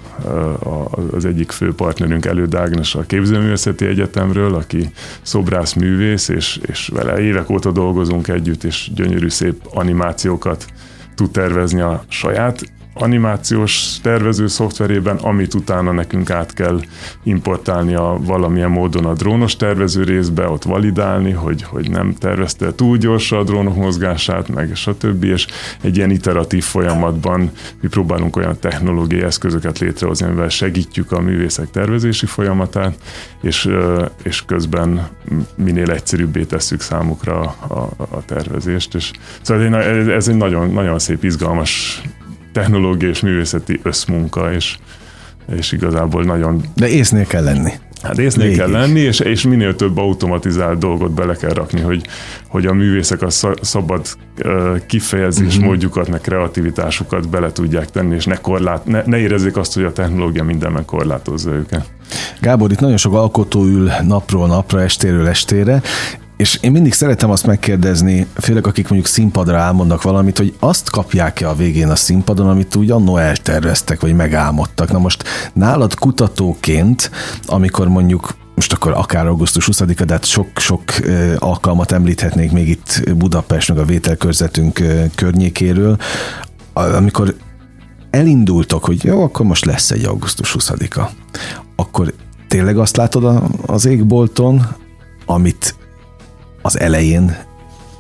az 1.11 1.25
egyik 1.25 1.51
fő 1.51 1.75
partnerünk 1.75 2.27
Előd 2.27 2.55
Ágnes 2.55 2.95
a 2.95 3.03
Képzőművészeti 3.03 3.87
Egyetemről, 3.87 4.55
aki 4.55 4.91
szobrász 5.23 5.73
művész, 5.73 6.29
és, 6.29 6.61
és 6.67 6.91
vele 6.95 7.21
évek 7.21 7.51
óta 7.51 7.71
dolgozunk 7.71 8.29
együtt, 8.29 8.65
és 8.65 8.91
gyönyörű 8.95 9.29
szép 9.29 9.61
animációkat 9.75 10.67
tud 11.15 11.31
tervezni 11.31 11.81
a 11.81 12.05
saját 12.09 12.75
animációs 12.99 14.01
tervező 14.03 14.47
szoftverében, 14.47 15.17
amit 15.17 15.55
utána 15.55 15.93
nekünk 15.93 16.31
át 16.31 16.53
kell 16.53 16.81
importálni 17.23 17.95
a 17.95 18.19
valamilyen 18.21 18.71
módon 18.71 19.05
a 19.05 19.13
drónos 19.13 19.57
tervező 19.57 20.03
részbe, 20.03 20.49
ott 20.49 20.63
validálni, 20.63 21.31
hogy, 21.31 21.63
hogy 21.63 21.91
nem 21.91 22.15
tervezte 22.15 22.75
túl 22.75 22.97
gyorsan 22.97 23.39
a 23.39 23.43
drónok 23.43 23.77
mozgását, 23.77 24.49
meg 24.49 24.75
stb. 24.75 25.25
És 25.25 25.47
egy 25.81 25.97
ilyen 25.97 26.11
iteratív 26.11 26.65
folyamatban 26.65 27.51
mi 27.81 27.89
próbálunk 27.89 28.37
olyan 28.37 28.59
technológiai 28.61 29.23
eszközöket 29.23 29.79
létrehozni, 29.79 30.27
amivel 30.27 30.49
segítjük 30.49 31.13
a 31.13 31.21
művészek 31.21 31.71
tervezési 31.71 32.27
folyamatát, 32.27 32.97
és, 33.43 33.69
és 34.23 34.45
közben 34.47 35.09
minél 35.55 35.91
egyszerűbbé 35.91 36.45
tesszük 36.45 36.81
számukra 36.81 37.41
a, 37.41 37.75
a, 37.75 38.07
a 38.11 38.25
tervezést. 38.25 38.95
És, 38.95 39.11
szóval 39.41 39.77
ez 40.11 40.29
egy 40.29 40.37
nagyon, 40.37 40.71
nagyon 40.71 40.99
szép, 40.99 41.25
izgalmas 41.25 42.03
technológiai 42.57 43.11
és 43.11 43.21
művészeti 43.21 43.81
összmunka, 43.83 44.53
és, 44.53 44.77
és 45.57 45.73
igazából 45.73 46.25
nagyon... 46.25 46.61
De 46.75 46.89
észnél 46.89 47.25
kell 47.25 47.45
lenni. 47.45 47.73
Hát 48.03 48.19
észnél 48.19 48.57
kell 48.57 48.71
lenni, 48.71 49.01
és, 49.01 49.21
és 49.21 49.43
minél 49.43 49.77
több 49.77 49.99
automatizált 49.99 50.79
dolgot 50.79 51.11
bele 51.11 51.35
kell 51.35 51.53
rakni, 51.53 51.81
hogy, 51.81 52.07
hogy 52.49 52.67
a 52.67 52.73
művészek 52.73 53.23
a 53.23 53.31
szabad 53.61 54.07
kifejezés 54.87 55.55
uh-huh. 55.55 55.65
módjukat, 55.65 56.09
meg 56.09 56.21
kreativitásukat 56.21 57.29
bele 57.29 57.53
tudják 57.53 57.91
tenni, 57.91 58.15
és 58.15 58.25
ne, 58.25 58.37
korlát, 58.37 58.85
ne, 58.85 59.03
ne 59.07 59.19
érezzék 59.19 59.57
azt, 59.57 59.75
hogy 59.75 59.85
a 59.85 59.93
technológia 59.93 60.45
mindenben 60.45 60.85
korlátozza 60.85 61.51
őket. 61.51 61.85
Gábor, 62.41 62.71
itt 62.71 62.81
nagyon 62.81 62.97
sok 62.97 63.15
alkotó 63.15 63.65
ül 63.65 63.91
napról 64.07 64.47
napra, 64.47 64.83
estéről 64.83 65.29
estére, 65.29 65.83
és 66.37 66.59
én 66.61 66.73
mindig 66.73 66.93
szeretem 66.93 67.31
azt 67.31 67.47
megkérdezni, 67.47 68.27
főleg 68.35 68.67
akik 68.67 68.89
mondjuk 68.89 69.13
színpadra 69.13 69.59
álmodnak 69.59 70.03
valamit, 70.03 70.39
hogy 70.39 70.55
azt 70.59 70.91
kapják-e 70.91 71.49
a 71.49 71.55
végén 71.55 71.89
a 71.89 71.97
színpadon, 71.97 72.49
amit 72.49 72.77
úgy 72.77 72.91
annó 72.91 73.17
elterveztek, 73.17 74.01
vagy 74.01 74.15
megálmodtak. 74.15 74.93
Na 74.93 74.99
most 74.99 75.25
nálad 75.53 75.95
kutatóként, 75.95 77.11
amikor 77.47 77.89
mondjuk 77.89 78.35
most 78.55 78.73
akkor 78.73 78.93
akár 78.93 79.27
augusztus 79.27 79.69
20-a, 79.73 80.05
de 80.05 80.13
hát 80.13 80.25
sok-sok 80.25 80.83
alkalmat 81.39 81.93
említhetnék 81.93 82.53
még 82.53 82.69
itt 82.69 83.15
Budapest, 83.17 83.69
meg 83.69 83.79
a 83.79 83.85
vételkörzetünk 83.85 84.83
környékéről, 85.15 85.97
amikor 86.73 87.37
elindultok, 88.11 88.85
hogy 88.85 89.05
jó, 89.05 89.23
akkor 89.23 89.47
most 89.47 89.65
lesz 89.65 89.91
egy 89.91 90.05
augusztus 90.05 90.57
20-a, 90.59 91.11
akkor 91.77 92.15
tényleg 92.49 92.79
azt 92.79 92.97
látod 92.97 93.43
az 93.67 93.87
égbolton, 93.87 94.67
az 96.67 96.81
elején 96.81 97.37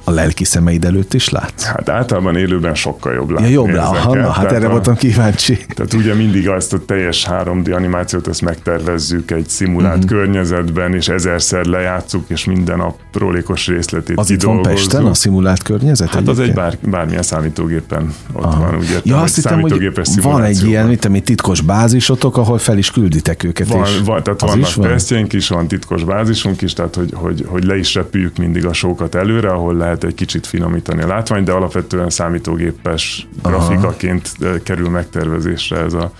a 0.09 0.11
lelki 0.11 0.45
szemeid 0.45 0.85
előtt 0.85 1.15
is 1.15 1.29
látsz? 1.29 1.65
Hát 1.65 1.89
általában 1.89 2.37
élőben 2.37 2.75
sokkal 2.75 3.15
jobb 3.15 3.31
látni. 3.31 3.47
Ja, 3.47 3.53
jobb 3.53 3.67
rá, 3.67 3.85
aha, 3.85 4.31
hát 4.31 4.53
erre 4.53 4.67
a, 4.67 4.71
voltam 4.71 4.97
kíváncsi. 4.97 5.59
Tehát 5.75 5.93
ugye 5.93 6.15
mindig 6.15 6.49
azt 6.49 6.73
a 6.73 6.85
teljes 6.85 7.27
3D 7.31 7.75
animációt 7.75 8.29
ezt 8.29 8.43
megtervezzük 8.43 9.31
egy 9.31 9.49
szimulált 9.49 9.97
mm-hmm. 9.97 10.07
környezetben, 10.07 10.95
és 10.95 11.09
ezerszer 11.09 11.65
lejátszuk, 11.65 12.25
és 12.27 12.45
minden 12.45 12.81
aprólékos 12.81 13.67
részletét 13.67 14.19
Az 14.19 14.31
itt 14.31 14.43
van 14.43 14.63
Pesten 14.63 15.07
a 15.07 15.15
szimulált 15.15 15.63
környezet? 15.63 16.09
Hát 16.09 16.17
egyébként? 16.17 16.39
az 16.39 16.49
egy 16.49 16.55
bár, 16.55 16.79
bármilyen 16.91 17.23
számítógépen 17.23 18.15
ott 18.33 18.45
aha. 18.45 18.61
van. 18.61 18.75
Ugye, 18.75 19.01
ja, 19.03 19.21
azt 19.21 19.35
hittem, 19.35 19.61
hogy 19.61 19.93
van 20.23 20.43
egy 20.43 20.65
ilyen, 20.65 20.87
mit 20.87 21.05
egy 21.05 21.23
titkos 21.23 21.61
bázisotok, 21.61 22.37
ahol 22.37 22.59
fel 22.59 22.79
is 22.79 22.91
külditek 22.91 23.43
őket. 23.45 23.69
Van, 23.69 23.85
és 23.85 24.01
van 24.05 24.23
tehát 24.23 24.41
vannak 24.41 24.75
van? 24.75 24.89
tesztjeink 24.89 25.33
is, 25.33 25.49
van 25.49 25.69
titkos 25.69 26.05
bázisunk 26.05 26.63
is, 26.63 26.73
tehát 26.73 26.95
hogy, 26.95 27.11
hogy, 27.15 27.45
hogy 27.47 27.65
le 27.65 27.79
is 27.79 27.95
repüljük 27.95 28.37
mindig 28.37 28.67
a 28.67 28.73
sókat 28.73 29.15
előre, 29.15 29.49
ahol 29.49 29.75
lehet 29.75 29.96
lehet 29.97 30.19
egy 30.19 30.27
kicsit 30.27 30.47
finomítani 30.47 31.03
a 31.03 31.07
látványt, 31.07 31.45
de 31.45 31.53
alapvetően 31.53 32.11
számítógépes 32.11 33.29
grafikaként 33.43 34.31
kerül 34.63 34.89
megtervezésre 34.89 35.77
ez 35.77 35.93
a, 35.93 36.13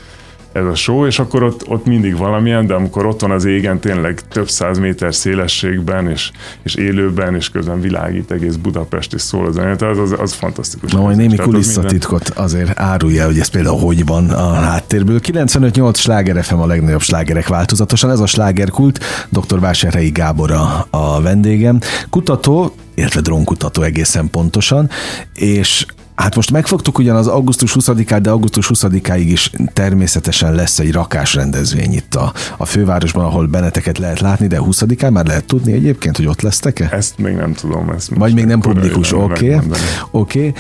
ez 0.57 0.65
a 0.65 0.75
show, 0.75 1.07
és 1.07 1.19
akkor 1.19 1.43
ott, 1.43 1.69
ott 1.69 1.87
mindig 1.87 2.17
valamilyen, 2.17 2.67
de 2.67 2.75
amikor 2.75 3.07
ott 3.07 3.21
van 3.21 3.31
az 3.31 3.45
égen 3.45 3.79
tényleg 3.79 4.21
több 4.29 4.49
száz 4.49 4.79
méter 4.79 5.15
szélességben, 5.15 6.11
és, 6.11 6.31
és 6.63 6.75
élőben, 6.75 7.35
és 7.35 7.51
közben 7.51 7.81
világít 7.81 8.31
egész 8.31 8.55
Budapest, 8.55 9.15
és 9.15 9.21
szól 9.21 9.47
az 9.47 9.55
zenét, 9.55 9.83
az, 9.83 9.99
az, 9.99 10.15
az 10.19 10.33
fantasztikus. 10.33 10.93
Na, 10.93 11.01
majd 11.01 11.17
némi 11.17 11.37
kulisszatitkot 11.37 12.25
minden... 12.25 12.45
azért 12.45 12.81
árulja, 12.81 13.27
hogy 13.27 13.39
ez 13.39 13.49
például 13.49 13.79
hogy 13.79 14.07
van 14.07 14.31
a 14.31 14.53
háttérből. 14.53 15.21
95-8 15.23 15.95
sláger 15.95 16.45
FM 16.45 16.55
a 16.55 16.67
legnagyobb 16.67 17.01
slágerek 17.01 17.49
változatosan, 17.49 18.11
ez 18.11 18.21
a 18.21 18.27
slágerkult, 18.27 19.05
dr. 19.29 19.61
Vásárhelyi 19.61 20.11
Gábor 20.11 20.51
a, 20.51 20.87
a 20.91 21.21
vendégem. 21.23 21.79
Kutató, 22.11 22.75
illetve 22.95 23.21
drónkutató 23.21 23.83
egészen 23.83 24.31
pontosan, 24.31 24.91
és 25.35 25.87
Hát 26.17 26.35
most 26.35 26.51
megfogtuk 26.51 26.99
ugyan 26.99 27.17
az 27.17 27.27
augusztus 27.27 27.77
20-át, 27.81 28.19
de 28.23 28.31
augusztus 28.31 28.71
20-áig 28.75 29.25
is 29.27 29.51
természetesen 29.73 30.55
lesz 30.55 30.79
egy 30.79 30.93
rakás 30.93 31.35
rendezvény 31.35 31.93
itt 31.93 32.15
a, 32.15 32.33
a 32.57 32.65
fővárosban, 32.65 33.25
ahol 33.25 33.47
benneteket 33.47 33.99
lehet 33.99 34.21
látni, 34.21 34.47
de 34.47 34.59
20-án 34.61 35.13
már 35.13 35.27
lehet 35.27 35.45
tudni 35.45 35.73
egyébként, 35.73 36.17
hogy 36.17 36.27
ott 36.27 36.41
lesztek-e? 36.41 36.89
Ezt 36.93 37.19
még 37.19 37.35
nem 37.35 37.53
tudom. 37.53 37.91
Ezt 37.91 38.11
Vagy 38.15 38.35
még 38.35 38.45
nem 38.45 38.61
publikus, 38.61 39.13
oké. 39.13 39.55
Okay. 39.55 39.69
Okay. 40.11 40.55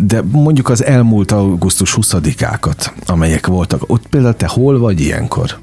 de 0.00 0.22
mondjuk 0.30 0.68
az 0.68 0.84
elmúlt 0.84 1.32
augusztus 1.32 1.96
20-ákat, 2.00 2.90
amelyek 3.06 3.46
voltak, 3.46 3.82
ott 3.86 4.06
például 4.06 4.36
te 4.36 4.46
hol 4.46 4.78
vagy 4.78 5.00
ilyenkor? 5.00 5.62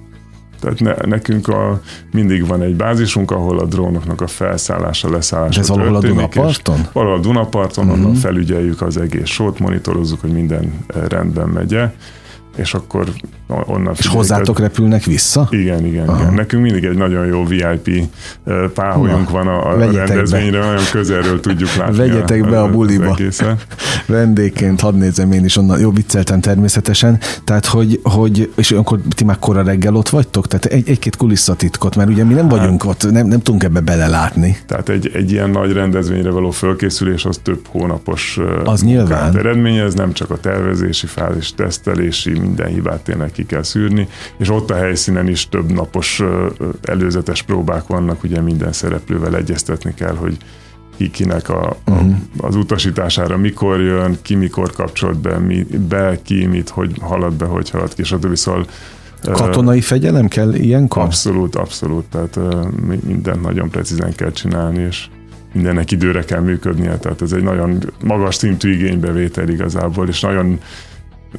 Tehát 0.62 0.80
ne, 0.80 0.94
nekünk 1.06 1.48
a, 1.48 1.82
mindig 2.12 2.48
van 2.48 2.62
egy 2.62 2.76
bázisunk, 2.76 3.32
ahol 3.32 3.60
a 3.60 3.66
drónoknak 3.66 4.22
a 4.22 4.28
felszállása, 4.28 5.10
leszállása 5.10 5.60
Ez 5.60 5.68
valahol 5.68 5.96
a 5.96 6.00
Dunaparton? 6.00 6.88
Valahol 6.94 7.18
a 7.18 7.22
Dunaparton, 7.22 7.86
uh-huh. 7.86 8.00
onnan 8.00 8.16
felügyeljük 8.16 8.82
az 8.82 8.98
egész 8.98 9.30
sót, 9.30 9.60
monitorozzuk, 9.60 10.22
hogy 10.22 10.32
minden 10.32 10.86
rendben 11.08 11.48
megye 11.48 11.92
és 12.56 12.74
akkor 12.74 13.08
onnan... 13.66 13.94
És 13.98 14.08
hozzátok 14.08 14.60
repülnek 14.60 15.04
vissza? 15.04 15.48
Igen, 15.50 15.86
igen, 15.86 16.08
Aha. 16.08 16.22
igen. 16.22 16.34
Nekünk 16.34 16.64
mindig 16.64 16.84
egy 16.84 16.98
nagyon 16.98 17.26
jó 17.26 17.46
VIP 17.46 18.06
páholyunk 18.74 19.32
Na, 19.32 19.32
van 19.32 19.48
a, 19.48 19.70
a 19.70 19.78
rendezvényre, 19.78 20.60
be. 20.60 20.66
nagyon 20.66 20.84
közelről 20.92 21.40
tudjuk 21.40 21.76
látni. 21.76 21.98
Vegyetek 21.98 22.44
a, 22.44 22.50
be 22.50 22.62
a 22.62 22.70
buliba. 22.70 23.18
Vendégként, 24.06 24.80
hadd 24.82 24.96
nézem 24.96 25.32
én 25.32 25.46
is 25.46 25.58
onnan, 25.58 25.80
jó 25.80 25.92
vicceltem 25.92 26.42
természetesen, 26.42 27.20
tehát 27.44 27.66
hogy, 27.66 28.00
hogy 28.04 28.52
és 28.56 28.72
akkor 28.72 29.00
ti 29.10 29.24
már 29.24 29.40
kora 29.40 29.64
reggel 29.64 29.96
ott 29.96 30.10
vagytok? 30.10 30.48
Tehát 30.48 30.66
egy, 30.66 30.90
egy-két 30.90 31.16
kulisszatitkot, 31.16 31.96
mert 31.96 32.10
ugye 32.10 32.24
mi 32.24 32.34
nem 32.34 32.50
hát, 32.50 32.60
vagyunk 32.60 32.86
ott, 32.86 33.12
nem, 33.12 33.28
nem 33.28 33.40
tudunk 33.40 33.64
ebbe 33.64 33.80
belelátni. 33.80 34.58
Tehát 34.66 34.90
egy, 34.90 35.12
egy 35.14 35.32
ilyen 35.32 35.50
nagy 35.50 35.72
rendezvényre 35.72 36.30
való 36.30 36.52
fölkészülés 36.52 37.26
az 37.26 37.40
több 37.44 37.68
hónapos 37.68 38.40
az 38.64 38.82
nyilván. 38.84 39.38
eredményez, 39.38 39.94
nem 39.94 40.14
csak 40.14 40.30
a 40.30 40.38
tervezési 40.38 41.08
fázis, 41.08 41.54
tesztelési, 41.54 42.41
minden 42.42 42.68
hibát 42.68 43.04
tényleg 43.04 43.32
ki 43.32 43.46
kell 43.46 43.64
szűrni, 43.64 44.08
és 44.38 44.50
ott 44.50 44.72
a 44.72 44.76
helyszínen 44.76 45.28
is 45.28 45.50
több 45.50 45.72
napos 45.72 46.22
előzetes 46.82 47.42
próbák 47.42 47.88
vannak, 47.88 48.24
ugye 48.24 48.42
minden 48.42 48.72
szereplővel 48.72 49.36
egyeztetni 49.36 49.94
kell, 49.94 50.16
hogy 50.16 50.38
ki 50.98 51.10
kinek 51.10 51.50
a, 51.50 51.70
a, 51.70 51.92
uh-huh. 51.92 52.16
az 52.38 52.56
utasítására 52.56 53.38
mikor 53.38 53.82
jön, 53.82 54.18
ki 54.22 54.36
mikor 54.36 54.72
kapcsolt 54.72 55.18
be, 55.18 55.38
mi, 55.38 55.66
be, 55.90 56.20
ki 56.24 56.46
mit, 56.46 56.70
hogy 56.70 56.92
halad 57.02 57.34
be, 57.34 57.46
hogy 57.46 57.70
halad 57.70 57.94
ki, 57.94 58.04
stb. 58.04 58.36
Szóval 58.36 58.66
Katonai 59.22 59.82
fegyelem 59.82 60.28
kell 60.28 60.54
ilyenkor? 60.54 61.04
Abszolút, 61.04 61.56
abszolút. 61.56 62.06
Tehát 62.06 62.40
mindent 63.06 63.42
nagyon 63.42 63.70
precízen 63.70 64.16
kell 64.16 64.32
csinálni, 64.32 64.82
és 64.82 65.08
mindennek 65.54 65.92
időre 65.92 66.24
kell 66.24 66.40
működnie. 66.42 66.98
Tehát 66.98 67.22
ez 67.22 67.32
egy 67.32 67.44
nagyon 67.44 67.78
magas 68.04 68.36
szintű 68.36 68.72
igénybevétel 68.72 69.50
igazából, 69.50 70.08
és 70.08 70.20
nagyon 70.20 70.60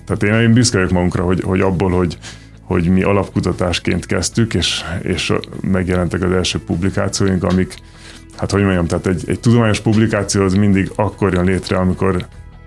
tehát 0.04 0.22
én, 0.22 0.48
én 0.48 0.52
büszke 0.52 0.76
vagyok 0.76 0.92
magunkra, 0.92 1.24
hogy, 1.24 1.40
hogy 1.40 1.60
abból, 1.60 1.90
hogy, 1.90 2.18
hogy 2.62 2.88
mi 2.88 3.02
alapkutatásként 3.02 4.06
kezdtük, 4.06 4.54
és, 4.54 4.82
és 5.02 5.32
megjelentek 5.60 6.22
az 6.22 6.32
első 6.32 6.58
publikációink, 6.58 7.44
amik 7.44 7.74
hát 8.36 8.50
hogy 8.50 8.62
mondjam, 8.62 8.86
tehát 8.86 9.06
egy, 9.06 9.22
egy 9.26 9.40
tudományos 9.40 9.80
publikáció 9.80 10.42
az 10.42 10.54
mindig 10.54 10.90
akkor 10.96 11.32
jön 11.32 11.44
létre, 11.44 11.76
amikor 11.76 12.26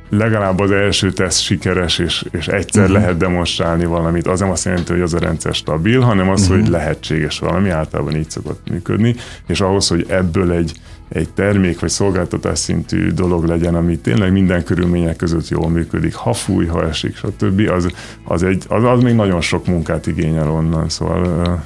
legalább 0.10 0.60
az 0.60 0.72
első 0.72 1.12
teszt 1.12 1.41
sikeres, 1.41 2.00
és, 2.00 2.25
és 2.32 2.48
egyszer 2.48 2.84
uh-huh. 2.84 2.98
lehet 2.98 3.17
demonstrálni 3.17 3.86
valamit. 3.86 4.27
Az 4.27 4.39
nem 4.39 4.50
azt 4.50 4.65
jelenti, 4.65 4.91
hogy 4.91 5.01
az 5.01 5.13
a 5.13 5.20
rendszer 5.20 5.53
stabil, 5.53 6.01
hanem 6.01 6.29
az, 6.29 6.41
uh-huh. 6.41 6.60
hogy 6.60 6.67
lehetséges 6.67 7.39
valami, 7.39 7.70
általában 7.70 8.15
így 8.15 8.29
szokott 8.29 8.70
működni, 8.70 9.15
és 9.48 9.62
ahhoz, 9.62 9.88
hogy 9.88 10.05
ebből 10.10 10.51
egy, 10.51 10.74
egy 11.09 11.29
termék 11.29 11.79
vagy 11.79 11.89
szolgáltatás 11.89 12.59
szintű 12.59 13.12
dolog 13.12 13.45
legyen, 13.45 13.75
ami 13.75 13.97
tényleg 13.97 14.31
minden 14.31 14.63
körülmények 14.63 15.15
között 15.15 15.47
jól 15.47 15.69
működik, 15.69 16.15
ha 16.15 16.33
fúj, 16.33 16.65
ha 16.65 16.88
esik, 16.88 17.15
stb., 17.15 17.69
az, 17.69 17.88
az, 18.24 18.43
egy, 18.43 18.63
az, 18.67 18.83
az 18.83 19.01
még 19.01 19.15
nagyon 19.15 19.41
sok 19.41 19.67
munkát 19.67 20.07
igényel 20.07 20.51
onnan, 20.51 20.89
szóval 20.89 21.63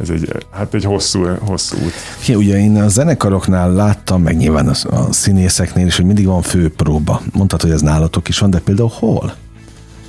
ez 0.00 0.10
egy, 0.10 0.32
hát 0.50 0.74
egy 0.74 0.84
hosszú, 0.84 1.26
hosszú 1.40 1.76
út. 1.76 1.92
Ja, 2.26 2.36
ugye 2.36 2.58
én 2.58 2.76
a 2.76 2.88
zenekaroknál 2.88 3.72
láttam, 3.72 4.22
meg 4.22 4.36
nyilván 4.36 4.68
a, 4.68 4.96
a 4.96 5.12
színészeknél 5.12 5.86
is, 5.86 5.96
hogy 5.96 6.04
mindig 6.04 6.26
van 6.26 6.42
főpróba. 6.42 7.20
Mondtad, 7.32 7.62
hogy 7.62 7.70
ez 7.70 7.80
nálatok 7.80 8.28
is 8.28 8.38
van, 8.38 8.50
de 8.50 8.58
például 8.58 8.90
hol? 8.92 9.34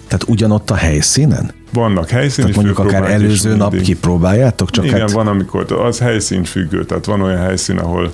Tehát 0.07 0.23
ugyanott 0.27 0.69
a 0.69 0.75
helyszínen? 0.75 1.51
Vannak 1.73 2.09
helyszíni 2.09 2.51
Tehát 2.51 2.63
mondjuk 2.63 2.87
akár 2.87 3.11
előző 3.11 3.55
nap 3.55 3.69
mindig. 3.69 3.87
kipróbáljátok? 3.87 4.69
Csak 4.69 4.85
Igen, 4.85 4.99
hát... 4.99 5.11
van, 5.11 5.27
amikor 5.27 5.71
az 5.71 5.99
helyszín 5.99 6.43
függő, 6.43 6.85
tehát 6.85 7.05
van 7.05 7.21
olyan 7.21 7.39
helyszín, 7.39 7.77
ahol 7.77 8.11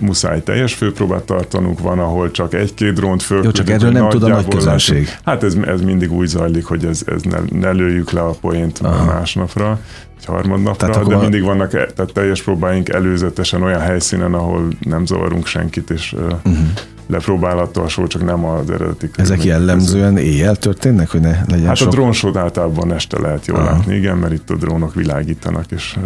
muszáj 0.00 0.42
teljes 0.42 0.74
főpróbát 0.74 1.22
tartanunk, 1.22 1.80
van, 1.80 1.98
ahol 1.98 2.30
csak 2.30 2.54
egy-két 2.54 2.92
drónt 2.92 3.22
föl. 3.22 3.44
Jó, 3.44 3.50
csak 3.50 3.70
erről 3.70 3.90
nem 3.90 4.08
tud 4.08 4.22
a 4.22 4.28
nagy 4.28 4.48
közönség. 4.48 5.08
Hát 5.24 5.42
ez, 5.42 5.54
ez 5.54 5.80
mindig 5.80 6.12
úgy 6.12 6.26
zajlik, 6.26 6.64
hogy 6.64 6.84
ez, 6.84 7.02
ez 7.06 7.22
ne, 7.22 7.38
ne 7.58 7.70
lőjük 7.70 8.10
le 8.10 8.20
a 8.20 8.34
poént 8.40 8.78
Aha. 8.78 9.04
másnapra, 9.04 9.80
egy 10.18 10.24
harmadnapra, 10.24 10.88
tehát 10.88 11.06
de 11.06 11.16
mindig 11.16 11.42
vannak 11.42 11.74
e- 11.74 11.86
tehát 11.86 12.12
teljes 12.12 12.42
próbáink 12.42 12.88
előzetesen 12.88 13.62
olyan 13.62 13.80
helyszínen, 13.80 14.34
ahol 14.34 14.68
nem 14.80 15.06
zavarunk 15.06 15.46
senkit, 15.46 15.90
és 15.90 16.12
uh-huh. 16.12 16.56
lepróbálható 17.06 17.82
a 17.82 18.06
csak 18.06 18.24
nem 18.24 18.44
az 18.44 18.70
eredeti. 18.70 19.10
Ezek 19.16 19.44
jellemzően 19.44 20.16
éjjel 20.16 20.56
történnek, 20.56 21.10
hogy 21.10 21.20
ne 21.20 21.40
legyen 21.48 21.66
Hát 21.66 21.76
sok... 21.76 21.88
a 21.88 21.90
drónsót 21.90 22.36
általában 22.36 22.92
este 22.92 23.20
lehet 23.20 23.46
jól 23.46 23.58
Aha. 23.58 23.70
látni, 23.70 23.94
igen, 23.94 24.16
mert 24.16 24.32
itt 24.32 24.50
a 24.50 24.54
drónok 24.54 24.94
világítanak, 24.94 25.70
és 25.70 25.96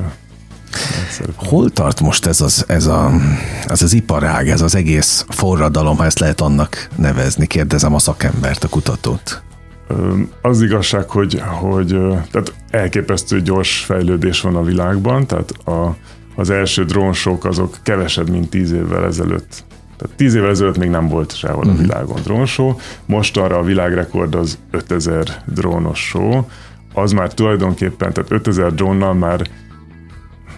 Hol 1.37 1.71
tart 1.71 2.01
most 2.01 2.27
ez 2.27 2.41
az, 2.41 2.65
ez 2.69 2.87
a, 2.87 3.11
ez 3.67 3.83
az 3.83 3.93
iparág, 3.93 4.49
ez 4.49 4.61
az 4.61 4.75
egész 4.75 5.25
forradalom, 5.29 5.97
ha 5.97 6.05
ezt 6.05 6.19
lehet 6.19 6.41
annak 6.41 6.89
nevezni? 6.97 7.47
Kérdezem 7.47 7.95
a 7.95 7.99
szakembert, 7.99 8.65
a 8.65 8.69
kutatót. 8.69 9.43
Az 10.43 10.63
igazság, 10.63 11.09
hogy, 11.09 11.43
hogy 11.61 11.87
tehát 12.31 12.55
elképesztő 12.71 13.41
gyors 13.41 13.79
fejlődés 13.79 14.41
van 14.41 14.57
a 14.57 14.63
világban, 14.63 15.27
tehát 15.27 15.51
a, 15.51 15.97
az 16.35 16.51
első 16.51 16.85
drónsok 16.85 17.45
azok 17.45 17.77
kevesebb, 17.83 18.31
mint 18.31 18.51
tíz 18.51 18.73
évvel 18.73 19.05
ezelőtt. 19.05 19.65
Tehát 19.97 20.17
tíz 20.17 20.35
évvel 20.35 20.51
ezelőtt 20.51 20.79
még 20.79 20.89
nem 20.89 21.09
volt 21.09 21.37
sehol 21.37 21.65
a 21.65 21.73
mhm. 21.73 21.81
világon 21.81 22.21
drónsó, 22.23 22.81
most 23.07 23.37
arra 23.37 23.59
a 23.59 23.63
világrekord 23.63 24.35
az 24.35 24.59
5000 24.71 25.43
drónos 25.47 25.99
show, 25.99 26.45
az 26.95 27.13
már 27.13 27.35
tulajdonképpen, 27.35 28.13
tehát 28.13 28.31
5000 28.31 28.75
drónnal 28.75 29.15
már 29.15 29.47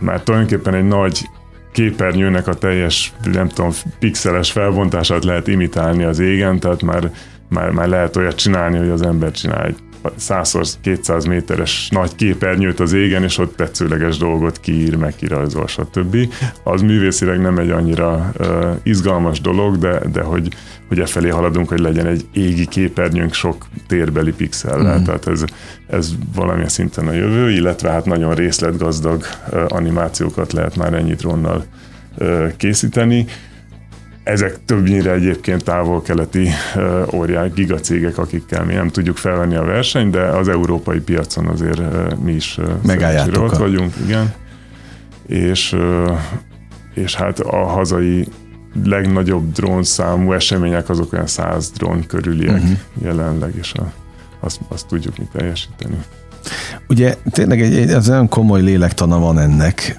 már 0.01 0.21
tulajdonképpen 0.21 0.75
egy 0.75 0.87
nagy 0.87 1.29
képernyőnek 1.73 2.47
a 2.49 2.55
teljes, 2.55 3.13
nem 3.33 3.49
tudom, 3.49 3.71
pixeles 3.99 4.53
felbontását 4.53 5.25
lehet 5.25 5.49
imitálni 5.49 6.05
az 6.05 6.19
égen, 6.19 6.61
tehát 6.61 6.83
már, 6.83 7.11
már, 7.49 7.71
már 7.71 7.89
lehet 7.89 8.17
olyat 8.17 8.35
csinálni, 8.35 8.79
hogy 8.79 8.89
az 8.89 9.03
ember 9.03 9.31
csinál 9.31 9.65
egy 9.65 9.77
100-200 10.19 11.29
méteres 11.29 11.89
nagy 11.91 12.15
képernyőt 12.15 12.81
az 12.81 12.93
égen, 12.93 13.23
és 13.23 13.39
ott 13.39 13.57
tetszőleges 13.57 14.17
dolgot 14.17 14.61
kiír, 14.61 14.97
meg 14.97 15.15
kirajzol, 15.17 15.67
stb. 15.67 16.17
Az 16.63 16.83
művészileg 16.83 17.41
nem 17.41 17.59
egy 17.59 17.71
annyira 17.71 18.33
uh, 18.39 18.47
izgalmas 18.83 19.41
dolog, 19.41 19.79
de, 19.79 20.01
de 20.13 20.23
hogy, 20.23 20.49
hogy 20.89 20.99
e 20.99 21.07
felé 21.07 21.29
haladunk, 21.29 21.69
hogy 21.69 21.81
legyen 21.81 22.07
egy 22.07 22.27
égi 22.33 22.67
képernyőnk 22.67 23.35
sok 23.35 23.67
térbeli 23.87 24.33
pixellel. 24.33 24.99
Mm. 24.99 25.05
Tehát 25.05 25.27
ez, 25.27 25.45
ez 25.87 26.11
valamilyen 26.35 26.69
szinten 26.69 27.09
a 27.09 27.13
jövő, 27.13 27.51
illetve 27.51 27.91
hát 27.91 28.05
nagyon 28.05 28.35
részletgazdag 28.35 29.23
uh, 29.53 29.65
animációkat 29.69 30.53
lehet 30.53 30.77
már 30.77 30.93
ennyit 30.93 31.23
ronnal 31.23 31.65
uh, 32.19 32.53
készíteni 32.57 33.27
ezek 34.25 34.59
többnyire 34.65 35.13
egyébként 35.13 35.65
távol-keleti 35.65 36.49
óriák, 37.13 37.55
gigacégek, 37.55 38.19
akikkel 38.19 38.65
mi 38.65 38.75
nem 38.75 38.89
tudjuk 38.89 39.17
felvenni 39.17 39.55
a 39.55 39.65
versenyt, 39.65 40.11
de 40.11 40.23
az 40.23 40.49
európai 40.49 40.99
piacon 40.99 41.47
azért 41.47 41.81
mi 42.23 42.33
is 42.33 42.59
ott 43.37 43.57
vagyunk, 43.57 43.95
igen. 44.05 44.33
És, 45.27 45.77
és 46.95 47.15
hát 47.15 47.41
a 47.41 47.67
hazai 47.67 48.29
legnagyobb 48.85 49.53
drónszámú 49.53 50.33
események 50.33 50.89
azok 50.89 51.13
olyan 51.13 51.27
száz 51.27 51.71
drón 51.71 52.07
körüliek 52.07 52.63
uh-huh. 52.63 52.79
jelenleg, 53.03 53.55
és 53.61 53.73
a, 53.73 53.93
azt, 54.41 54.61
azt 54.69 54.87
tudjuk 54.87 55.19
mi 55.19 55.29
teljesíteni. 55.33 55.97
Ugye 56.89 57.15
tényleg 57.31 57.61
egy, 57.61 57.77
egy 57.77 57.91
az 57.91 58.09
olyan 58.09 58.29
komoly 58.29 58.63
lélektana 58.63 59.19
van 59.19 59.39
ennek, 59.39 59.99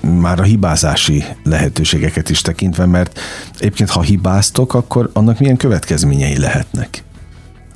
már 0.00 0.40
a 0.40 0.42
hibázási 0.42 1.24
lehetőségeket 1.44 2.30
is 2.30 2.40
tekintve, 2.40 2.86
mert 2.86 3.20
egyébként 3.58 3.90
ha 3.90 4.02
hibáztok, 4.02 4.74
akkor 4.74 5.10
annak 5.12 5.38
milyen 5.38 5.56
következményei 5.56 6.38
lehetnek? 6.38 7.02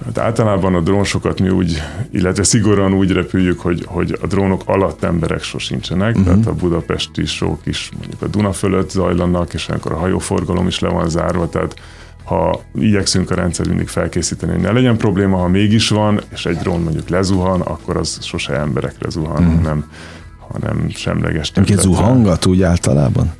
Hát 0.04 0.18
általában 0.18 0.74
a 0.74 0.80
drónsokat 0.80 1.40
mi 1.40 1.48
úgy, 1.48 1.82
illetve 2.10 2.42
szigorúan 2.42 2.94
úgy 2.94 3.10
repüljük, 3.10 3.60
hogy, 3.60 3.84
hogy 3.86 4.18
a 4.22 4.26
drónok 4.26 4.62
alatt 4.66 5.02
emberek 5.02 5.42
sosincsenek, 5.42 6.16
uh-huh. 6.16 6.24
tehát 6.24 6.46
a 6.46 6.54
budapesti 6.54 7.26
sók 7.26 7.60
is 7.64 7.90
mondjuk 7.98 8.22
a 8.22 8.26
Duna 8.26 8.52
fölött 8.52 8.90
zajlanak, 8.90 9.54
és 9.54 9.68
akkor 9.68 9.92
a 9.92 9.96
hajóforgalom 9.96 10.66
is 10.66 10.78
le 10.78 10.88
van 10.88 11.08
zárva, 11.08 11.48
tehát 11.48 11.74
ha 12.24 12.60
igyekszünk 12.74 13.30
a 13.30 13.34
rendszer 13.34 13.66
mindig 13.66 13.88
felkészíteni, 13.88 14.52
hogy 14.52 14.60
ne 14.60 14.72
legyen 14.72 14.96
probléma, 14.96 15.36
ha 15.36 15.48
mégis 15.48 15.88
van, 15.88 16.20
és 16.32 16.46
egy 16.46 16.56
drón 16.56 16.82
mondjuk 16.82 17.08
lezuhan, 17.08 17.60
akkor 17.60 17.96
az 17.96 18.18
sose 18.20 18.52
emberekre 18.52 19.10
zuhan, 19.10 19.44
uh-huh. 19.44 19.54
hanem 19.54 19.90
hanem 20.52 20.88
semleges 20.94 21.50
területre. 21.50 21.82
zuhangat 21.82 22.46
úgy 22.46 22.62
általában? 22.62 23.32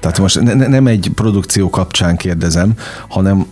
Tehát 0.00 0.18
most 0.18 0.40
ne, 0.40 0.54
nem 0.54 0.86
egy 0.86 1.10
produkció 1.14 1.70
kapcsán 1.70 2.16
kérdezem, 2.16 2.74
hanem 3.08 3.46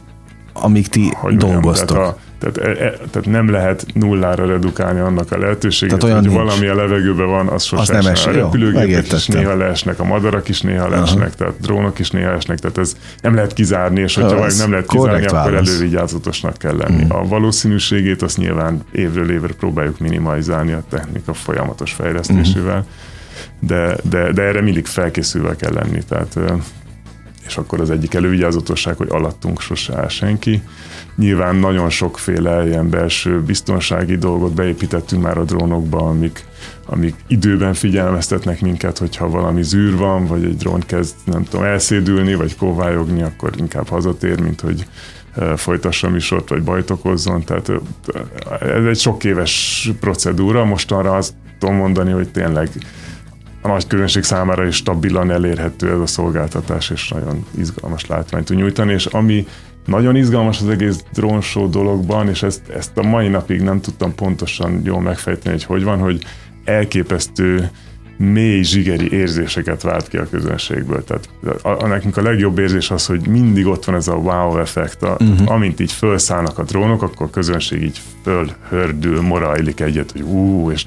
amíg 0.52 0.88
ti 0.88 1.10
hogy 1.14 1.36
dolgoztok. 1.36 1.96
Mondjam, 1.96 2.16
tehát, 2.40 2.58
e, 2.58 2.84
e, 2.84 2.90
tehát 3.10 3.26
nem 3.26 3.50
lehet 3.50 3.86
nullára 3.94 4.46
redukálni 4.46 5.00
annak 5.00 5.32
a 5.32 5.38
lehetőséget, 5.38 5.98
tehát 5.98 6.14
olyan 6.14 6.24
hogy 6.24 6.36
nincs. 6.36 6.42
valami 6.42 6.66
a 6.66 6.74
levegőben 6.74 7.26
van, 7.26 7.48
az 7.48 7.62
sosem. 7.62 7.96
Nem 7.96 8.12
esik. 8.12 8.28
A 8.28 8.32
repülőgépek 8.32 9.12
is 9.12 9.26
néha 9.26 9.56
leesnek, 9.56 10.00
a 10.00 10.04
madarak 10.04 10.48
is 10.48 10.60
néha 10.60 10.88
leesnek, 10.88 11.26
Aha. 11.26 11.34
tehát 11.36 11.60
drónok 11.60 11.98
is 11.98 12.10
néha 12.10 12.32
esnek, 12.32 12.58
tehát 12.58 12.78
ez 12.78 12.96
nem 13.22 13.34
lehet 13.34 13.52
kizárni, 13.52 14.00
és 14.00 14.14
hogyha 14.14 14.46
ja, 14.46 14.46
nem 14.58 14.70
lehet 14.70 14.86
kizárni, 14.86 15.26
akkor 15.26 15.54
elővigyázatosnak 15.54 16.56
kell 16.56 16.76
lenni. 16.76 17.04
Mm. 17.04 17.10
A 17.10 17.26
valószínűségét 17.26 18.22
azt 18.22 18.36
nyilván 18.36 18.82
évről 18.92 19.30
évre 19.30 19.52
próbáljuk 19.58 19.98
minimalizálni 19.98 20.72
a 20.72 20.82
technika 20.88 21.32
folyamatos 21.32 21.92
fejlesztésével, 21.92 22.78
mm. 22.78 23.66
de, 23.66 23.96
de, 24.02 24.32
de 24.32 24.42
erre 24.42 24.60
mindig 24.60 24.86
felkészülve 24.86 25.56
kell 25.56 25.72
lenni, 25.72 26.02
tehát 26.08 26.38
és 27.50 27.56
akkor 27.56 27.80
az 27.80 27.90
egyik 27.90 28.14
elővigyázatosság, 28.14 28.96
hogy 28.96 29.08
alattunk 29.10 29.60
sose 29.60 29.96
áll 29.96 30.08
senki. 30.08 30.62
Nyilván 31.16 31.56
nagyon 31.56 31.90
sokféle 31.90 32.66
ilyen 32.66 32.90
belső 32.90 33.40
biztonsági 33.42 34.16
dolgot 34.16 34.54
beépítettünk 34.54 35.22
már 35.22 35.38
a 35.38 35.44
drónokba, 35.44 35.98
amik, 35.98 36.44
amik 36.86 37.14
időben 37.26 37.74
figyelmeztetnek 37.74 38.60
minket, 38.60 38.98
hogyha 38.98 39.28
valami 39.28 39.62
zűr 39.62 39.96
van, 39.96 40.26
vagy 40.26 40.44
egy 40.44 40.56
drón 40.56 40.80
kezd, 40.86 41.14
nem 41.24 41.44
tudom, 41.44 41.64
elszédülni, 41.64 42.34
vagy 42.34 42.56
kóvályogni, 42.56 43.22
akkor 43.22 43.50
inkább 43.56 43.88
hazatér, 43.88 44.40
mint 44.40 44.60
hogy 44.60 44.86
e, 45.34 45.56
folytassa 45.56 46.06
a 46.06 46.10
műsort, 46.10 46.48
vagy 46.48 46.62
bajt 46.62 46.90
okozzon. 46.90 47.44
Tehát 47.44 47.72
ez 48.60 48.84
egy 48.84 48.98
sok 48.98 49.24
éves 49.24 49.90
procedúra. 50.00 50.64
Mostanra 50.64 51.16
azt 51.16 51.32
tudom 51.58 51.74
mondani, 51.74 52.10
hogy 52.10 52.28
tényleg 52.28 52.68
a 53.62 53.68
nagy 53.68 53.86
közönség 53.86 54.22
számára 54.22 54.66
is 54.66 54.74
stabilan 54.74 55.30
elérhető 55.30 55.92
ez 55.92 56.00
a 56.00 56.06
szolgáltatás, 56.06 56.90
és 56.90 57.08
nagyon 57.08 57.46
izgalmas 57.58 58.06
látványt 58.06 58.44
tud 58.44 58.56
nyújtani, 58.56 58.92
és 58.92 59.06
ami 59.06 59.46
nagyon 59.86 60.16
izgalmas 60.16 60.60
az 60.60 60.68
egész 60.68 61.04
drónshow 61.12 61.70
dologban, 61.70 62.28
és 62.28 62.42
ezt, 62.42 62.68
ezt 62.68 62.98
a 62.98 63.02
mai 63.02 63.28
napig 63.28 63.60
nem 63.60 63.80
tudtam 63.80 64.14
pontosan 64.14 64.80
jól 64.84 65.00
megfejteni, 65.00 65.54
hogy 65.54 65.64
hogy 65.64 65.84
van, 65.84 65.98
hogy 65.98 66.24
elképesztő 66.64 67.70
mély 68.22 68.62
zsigeri 68.62 69.12
érzéseket 69.12 69.82
vált 69.82 70.08
ki 70.08 70.16
a 70.16 70.28
közönségből. 70.30 71.04
Tehát 71.04 71.28
a, 71.62 71.84
a, 71.84 71.86
nekünk 71.86 72.16
a 72.16 72.22
legjobb 72.22 72.58
érzés 72.58 72.90
az, 72.90 73.06
hogy 73.06 73.28
mindig 73.28 73.66
ott 73.66 73.84
van 73.84 73.94
ez 73.94 74.08
a 74.08 74.14
wow 74.14 74.58
effekt. 74.58 75.02
A, 75.02 75.16
uh-huh. 75.20 75.50
Amint 75.50 75.80
így 75.80 75.92
felszállnak 75.92 76.58
a 76.58 76.62
drónok, 76.62 77.02
akkor 77.02 77.26
a 77.26 77.30
közönség 77.30 77.82
így 77.82 78.00
fölhördül, 78.22 79.20
morajlik 79.20 79.80
egyet, 79.80 80.12
hogy 80.12 80.20
ú, 80.20 80.70
és, 80.70 80.84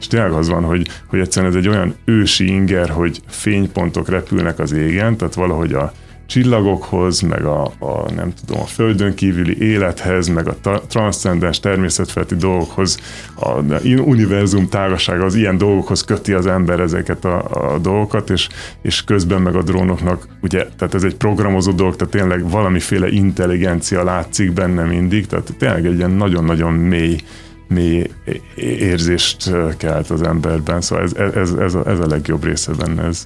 és 0.00 0.06
tényleg 0.06 0.32
az 0.32 0.48
van, 0.48 0.64
hogy, 0.64 0.88
hogy 1.06 1.18
egyszerűen 1.18 1.52
ez 1.52 1.58
egy 1.58 1.68
olyan 1.68 1.94
ősi 2.04 2.46
inger, 2.46 2.88
hogy 2.88 3.20
fénypontok 3.28 4.08
repülnek 4.08 4.58
az 4.58 4.72
égen, 4.72 5.16
tehát 5.16 5.34
valahogy 5.34 5.72
a 5.72 5.92
csillagokhoz, 6.26 7.20
meg 7.20 7.44
a, 7.44 7.62
a 7.64 8.12
nem 8.14 8.32
tudom, 8.44 8.62
a 8.62 8.66
földön 8.66 9.14
kívüli 9.14 9.62
élethez, 9.62 10.28
meg 10.28 10.48
a 10.48 10.56
ta, 10.60 10.82
transzcendens 10.88 11.60
természetfelti 11.60 12.34
dolgokhoz, 12.36 12.98
a 13.34 13.50
univerzum 13.84 14.68
tágasága 14.68 15.24
az 15.24 15.34
ilyen 15.34 15.58
dolgokhoz 15.58 16.04
köti 16.04 16.32
az 16.32 16.46
ember 16.46 16.80
ezeket 16.80 17.24
a, 17.24 17.72
a 17.74 17.78
dolgokat, 17.78 18.30
és, 18.30 18.48
és 18.82 19.04
közben 19.04 19.42
meg 19.42 19.54
a 19.54 19.62
drónoknak, 19.62 20.28
ugye, 20.42 20.66
tehát 20.76 20.94
ez 20.94 21.04
egy 21.04 21.16
programozó 21.16 21.72
dolog, 21.72 21.96
tehát 21.96 22.12
tényleg 22.12 22.50
valamiféle 22.50 23.08
intelligencia 23.08 24.04
látszik 24.04 24.52
benne 24.52 24.84
mindig, 24.84 25.26
tehát 25.26 25.54
tényleg 25.58 25.86
egy 25.86 25.96
ilyen 25.96 26.10
nagyon-nagyon 26.10 26.72
mély 26.72 27.16
mély 27.74 28.10
érzést 28.56 29.50
kelt 29.76 30.10
az 30.10 30.22
emberben, 30.22 30.80
szóval 30.80 31.04
ez, 31.04 31.12
ez, 31.34 31.50
ez, 31.50 31.74
a, 31.74 31.88
ez 31.88 31.98
a 31.98 32.06
legjobb 32.06 32.44
része 32.44 32.72
benne, 32.72 33.02
ez, 33.02 33.22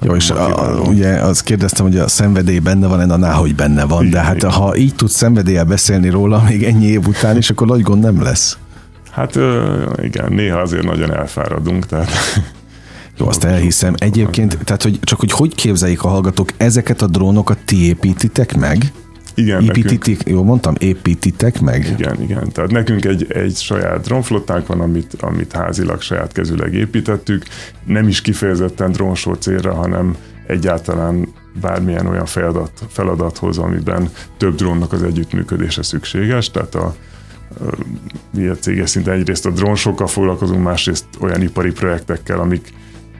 jó, 0.00 0.14
és 0.14 0.30
a, 0.30 0.76
a, 0.76 0.80
ugye 0.80 1.08
azt 1.08 1.42
kérdeztem, 1.42 1.86
hogy 1.86 1.98
a 1.98 2.08
szenvedély 2.08 2.58
benne 2.58 2.86
van, 2.86 3.18
na 3.18 3.34
hogy 3.34 3.54
benne 3.54 3.84
van, 3.84 4.10
de 4.10 4.20
hát 4.20 4.42
ha 4.42 4.76
így 4.76 4.94
tudsz 4.94 5.16
szenvedéllyel 5.16 5.64
beszélni 5.64 6.08
róla 6.08 6.42
még 6.48 6.64
ennyi 6.64 6.86
év 6.86 7.06
után 7.06 7.36
is, 7.36 7.50
akkor 7.50 7.66
nagy 7.66 7.82
gond 7.82 8.02
nem 8.02 8.22
lesz. 8.22 8.58
Hát 9.10 9.38
igen, 10.02 10.32
néha 10.32 10.58
azért 10.58 10.84
nagyon 10.84 11.14
elfáradunk, 11.14 11.86
tehát... 11.86 12.10
Jó, 13.18 13.26
azt 13.26 13.44
elhiszem. 13.44 13.94
Egyébként, 13.98 14.58
tehát 14.64 14.82
hogy 14.82 14.98
csak 15.02 15.18
hogy 15.20 15.32
hogy 15.32 15.54
képzeljék 15.54 16.02
a 16.02 16.08
hallgatók, 16.08 16.50
ezeket 16.56 17.02
a 17.02 17.06
drónokat 17.06 17.58
ti 17.64 17.86
építitek 17.86 18.56
meg? 18.56 18.92
Igen, 19.40 19.62
építitek, 19.62 20.06
nekünk, 20.06 20.28
jó 20.28 20.42
mondtam, 20.42 20.74
építitek 20.78 21.60
meg? 21.60 21.94
Igen, 21.98 22.22
igen. 22.22 22.52
Tehát 22.52 22.70
nekünk 22.70 23.04
egy, 23.04 23.32
egy 23.32 23.56
saját 23.56 24.00
drónflottánk 24.00 24.66
van, 24.66 24.80
amit, 24.80 25.16
amit 25.20 25.52
házilag 25.52 26.00
saját 26.00 26.32
kezüleg 26.32 26.74
építettük. 26.74 27.44
Nem 27.84 28.08
is 28.08 28.20
kifejezetten 28.20 28.92
drónsó 28.92 29.34
célra, 29.34 29.74
hanem 29.74 30.16
egyáltalán 30.46 31.28
bármilyen 31.60 32.06
olyan 32.06 32.26
feladat, 32.26 32.72
feladathoz, 32.88 33.58
amiben 33.58 34.10
több 34.36 34.54
drónnak 34.54 34.92
az 34.92 35.02
együttműködése 35.02 35.82
szükséges. 35.82 36.50
Tehát 36.50 36.74
a, 36.74 36.94
mi 38.30 38.46
a 38.46 38.54
céges 38.54 38.90
szinten 38.90 39.14
egyrészt 39.14 39.46
a 39.46 39.50
drónsokkal 39.50 40.06
foglalkozunk, 40.06 40.62
másrészt 40.62 41.04
olyan 41.20 41.42
ipari 41.42 41.72
projektekkel, 41.72 42.38
amik 42.38 42.72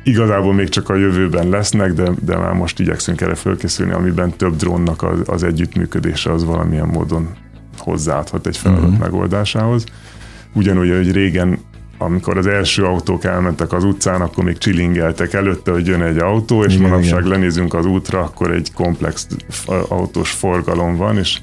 igazából 0.02 0.54
még 0.54 0.68
csak 0.68 0.88
a 0.88 0.94
jövőben 0.94 1.48
lesznek, 1.48 1.92
de, 1.92 2.10
de 2.24 2.36
már 2.36 2.52
most 2.52 2.80
igyekszünk 2.80 3.20
erre 3.20 3.34
fölkészülni, 3.34 3.92
amiben 3.92 4.36
több 4.36 4.56
drónnak 4.56 5.02
az, 5.02 5.20
az 5.26 5.42
együttműködése 5.42 6.32
az 6.32 6.44
valamilyen 6.44 6.88
módon 6.88 7.28
hozzáadhat 7.78 8.46
egy 8.46 8.56
feladat 8.56 8.84
uh-huh. 8.84 8.98
megoldásához. 8.98 9.84
Ugyanúgy, 10.52 10.90
hogy 10.90 11.12
régen 11.12 11.58
amikor 12.02 12.36
az 12.36 12.46
első 12.46 12.84
autók 12.84 13.24
elmentek 13.24 13.72
az 13.72 13.84
utcán, 13.84 14.20
akkor 14.20 14.44
még 14.44 14.58
csilingeltek 14.58 15.32
előtte, 15.32 15.70
hogy 15.70 15.86
jön 15.86 16.02
egy 16.02 16.18
autó, 16.18 16.64
és 16.64 16.74
igen, 16.74 16.88
manapság 16.88 17.18
igen. 17.18 17.30
lenézünk 17.30 17.74
az 17.74 17.86
útra, 17.86 18.20
akkor 18.20 18.50
egy 18.50 18.72
komplex 18.72 19.26
autós 19.88 20.30
forgalom 20.30 20.96
van, 20.96 21.18
és, 21.18 21.38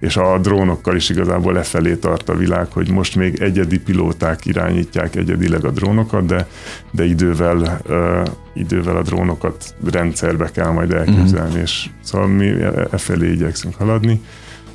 és 0.00 0.16
a 0.16 0.38
drónokkal 0.38 0.96
is 0.96 1.08
igazából 1.08 1.52
lefelé 1.52 1.94
tart 1.94 2.28
a 2.28 2.36
világ, 2.36 2.66
hogy 2.72 2.90
most 2.90 3.16
még 3.16 3.40
egyedi 3.40 3.78
pilóták 3.78 4.46
irányítják 4.46 5.16
egyedileg 5.16 5.64
a 5.64 5.70
drónokat, 5.70 6.26
de, 6.26 6.46
de 6.90 7.04
idővel, 7.04 7.80
uh, 7.88 8.26
idővel 8.54 8.96
a 8.96 9.02
drónokat 9.02 9.74
rendszerbe 9.90 10.50
kell 10.50 10.70
majd 10.70 10.92
elképzelni, 10.92 11.48
uh-huh. 11.48 11.62
és 11.62 11.86
szóval 12.02 12.26
mi 12.26 12.46
e, 12.46 12.88
e 12.90 12.98
felé 12.98 13.30
igyekszünk 13.30 13.74
haladni. 13.74 14.20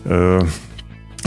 Uh, 0.03 0.47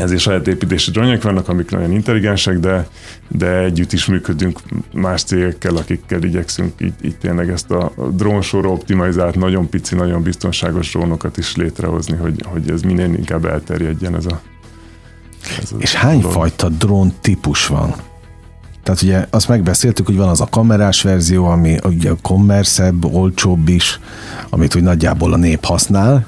ezért 0.01 0.21
saját 0.21 0.47
építési 0.47 0.91
drónjak 0.91 1.23
vannak, 1.23 1.49
amik 1.49 1.71
nagyon 1.71 1.93
intelligensek, 1.93 2.59
de, 2.59 2.89
de 3.29 3.59
együtt 3.59 3.93
is 3.93 4.07
működünk 4.07 4.61
más 4.93 5.23
cégekkel, 5.23 5.77
akikkel 5.77 6.23
igyekszünk 6.23 6.73
így, 6.79 6.95
így 7.03 7.17
tényleg 7.17 7.51
ezt 7.51 7.71
a 7.71 7.93
drónsorra 8.13 8.71
optimalizált, 8.71 9.35
nagyon 9.35 9.69
pici, 9.69 9.95
nagyon 9.95 10.23
biztonságos 10.23 10.93
drónokat 10.93 11.37
is 11.37 11.57
létrehozni, 11.57 12.17
hogy, 12.17 12.45
hogy 12.47 12.71
ez 12.71 12.83
minél 12.83 13.15
inkább 13.15 13.45
elterjedjen 13.45 14.17
ez 14.17 14.27
a 14.27 14.41
ez 15.63 15.71
És 15.79 15.95
hány 15.95 16.21
dolog. 16.21 16.37
fajta 16.37 16.69
drón 16.69 17.13
típus 17.21 17.67
van? 17.67 17.95
Tehát 18.83 19.03
ugye 19.03 19.27
azt 19.31 19.49
megbeszéltük, 19.49 20.07
hogy 20.07 20.17
van 20.17 20.29
az 20.29 20.41
a 20.41 20.47
kamerás 20.47 21.03
verzió, 21.03 21.47
ami 21.47 21.77
ugye 21.85 22.11
kommerszebb, 22.23 23.05
olcsóbb 23.05 23.69
is, 23.69 24.01
amit 24.51 24.75
úgy 24.75 24.83
nagyjából 24.83 25.33
a 25.33 25.37
nép 25.37 25.65
használ, 25.65 26.27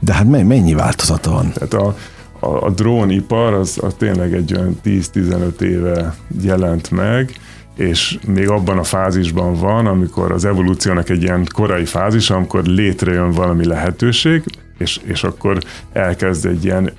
de 0.00 0.12
hát 0.12 0.26
mennyi 0.28 0.74
változata 0.74 1.30
van? 1.30 1.52
Tehát 1.52 1.74
a, 1.74 1.96
a, 2.44 2.64
a 2.64 2.70
drónipar 2.70 3.52
az, 3.52 3.78
az 3.82 3.94
tényleg 3.94 4.34
egy 4.34 4.54
olyan 4.54 4.80
10-15 4.84 5.60
éve 5.60 6.14
jelent 6.42 6.90
meg, 6.90 7.30
és 7.76 8.18
még 8.26 8.48
abban 8.48 8.78
a 8.78 8.82
fázisban 8.82 9.54
van, 9.54 9.86
amikor 9.86 10.32
az 10.32 10.44
evolúciónak 10.44 11.08
egy 11.08 11.22
ilyen 11.22 11.46
korai 11.54 11.84
fázis, 11.84 12.30
amikor 12.30 12.64
létrejön 12.64 13.30
valami 13.30 13.66
lehetőség, 13.66 14.42
és, 14.78 15.00
és 15.04 15.24
akkor 15.24 15.58
elkezd 15.92 16.46
egy 16.46 16.64
ilyen 16.64 16.92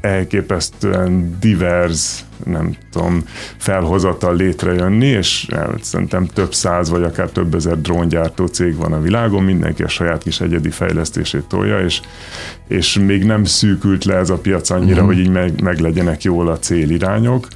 elképesztően 0.00 1.36
divers, 1.40 2.24
nem 2.44 2.76
tudom, 2.90 3.24
felhozatal 3.56 4.36
létrejönni, 4.36 5.06
és 5.06 5.46
szerintem 5.80 6.26
több 6.26 6.54
száz 6.54 6.90
vagy 6.90 7.02
akár 7.02 7.30
több 7.30 7.54
ezer 7.54 7.80
dróngyártó 7.80 8.46
cég 8.46 8.76
van 8.76 8.92
a 8.92 9.00
világon, 9.00 9.42
mindenki 9.42 9.82
a 9.82 9.88
saját 9.88 10.22
kis 10.22 10.40
egyedi 10.40 10.70
fejlesztését 10.70 11.44
tolja, 11.44 11.80
és, 11.80 12.00
és 12.68 12.98
még 12.98 13.24
nem 13.24 13.44
szűkült 13.44 14.04
le 14.04 14.14
ez 14.14 14.30
a 14.30 14.38
piac 14.38 14.70
annyira, 14.70 14.92
uh-huh. 14.92 15.06
hogy 15.06 15.18
így 15.18 15.30
meg, 15.30 15.62
meg 15.62 15.78
legyenek 15.78 16.22
jól 16.22 16.48
a 16.48 16.58
célirányok. 16.58 17.46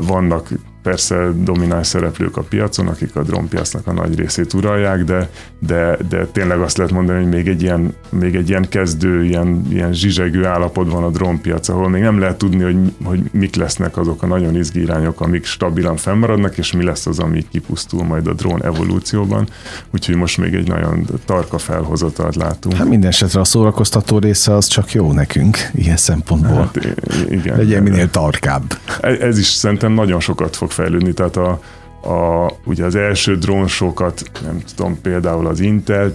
Vannak 0.00 0.48
persze 0.82 1.30
domináns 1.34 1.86
szereplők 1.86 2.36
a 2.36 2.42
piacon, 2.42 2.86
akik 2.86 3.16
a 3.16 3.22
drónpiacnak 3.22 3.86
a 3.86 3.92
nagy 3.92 4.18
részét 4.18 4.52
uralják, 4.52 5.04
de, 5.04 5.30
de, 5.58 5.96
de 6.08 6.26
tényleg 6.26 6.60
azt 6.60 6.76
lehet 6.76 6.92
mondani, 6.92 7.22
hogy 7.22 7.32
még 7.32 7.48
egy 7.48 7.62
ilyen, 7.62 7.94
még 8.08 8.34
egy 8.34 8.48
ilyen 8.48 8.68
kezdő, 8.68 9.24
ilyen, 9.24 9.66
ilyen 9.70 9.92
zsizsegő 9.92 10.44
állapot 10.46 10.90
van 10.90 11.04
a 11.04 11.10
drónpiac, 11.10 11.68
ahol 11.68 11.88
még 11.88 12.02
nem 12.02 12.18
lehet 12.18 12.36
tudni, 12.36 12.62
hogy, 12.62 12.76
hogy 13.04 13.20
mik 13.32 13.56
lesznek 13.56 13.96
azok 13.96 14.22
a 14.22 14.26
nagyon 14.26 14.56
izgi 14.56 14.80
irányok, 14.80 15.20
amik 15.20 15.44
stabilan 15.44 15.96
fennmaradnak, 15.96 16.58
és 16.58 16.72
mi 16.72 16.84
lesz 16.84 17.06
az, 17.06 17.18
ami 17.18 17.46
kipusztul 17.50 18.04
majd 18.04 18.26
a 18.26 18.32
drón 18.32 18.64
evolúcióban. 18.64 19.48
Úgyhogy 19.90 20.14
most 20.14 20.38
még 20.38 20.54
egy 20.54 20.68
nagyon 20.68 21.06
tarka 21.24 21.58
felhozatalt 21.58 22.36
látunk. 22.36 22.76
Hát 22.76 22.88
minden 22.88 23.10
esetre 23.10 23.40
a 23.40 23.44
szórakoztató 23.44 24.18
része 24.18 24.54
az 24.54 24.66
csak 24.66 24.92
jó 24.92 25.12
nekünk, 25.12 25.58
ilyen 25.74 25.96
szempontból. 25.96 26.70
Hát, 26.74 26.96
igen. 27.30 27.56
Legyen 27.56 27.82
minél 27.82 28.10
tarkább. 28.10 28.78
Ez, 29.00 29.18
ez 29.18 29.38
is 29.38 29.46
szerintem 29.46 29.92
nagyon 29.92 30.20
sokat 30.20 30.56
fog 30.56 30.70
fejlődni, 30.72 31.12
tehát 31.12 31.36
a, 31.36 31.60
a, 32.02 32.52
ugye 32.64 32.84
az 32.84 32.94
első 32.94 33.36
drónsokat, 33.36 34.22
nem 34.42 34.58
tudom, 34.76 35.00
például 35.00 35.46
az 35.46 35.60
Intel 35.60 36.12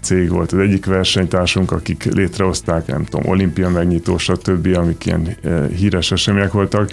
cég 0.00 0.30
volt 0.30 0.52
az 0.52 0.58
egyik 0.58 0.86
versenytársunk, 0.86 1.72
akik 1.72 2.04
létrehozták, 2.04 2.86
nem 2.86 3.04
tudom, 3.04 3.30
olimpia 3.30 3.68
megnyitó, 3.68 4.18
stb., 4.18 4.76
amik 4.76 5.06
ilyen 5.06 5.36
híres 5.76 6.12
események 6.12 6.52
voltak. 6.52 6.90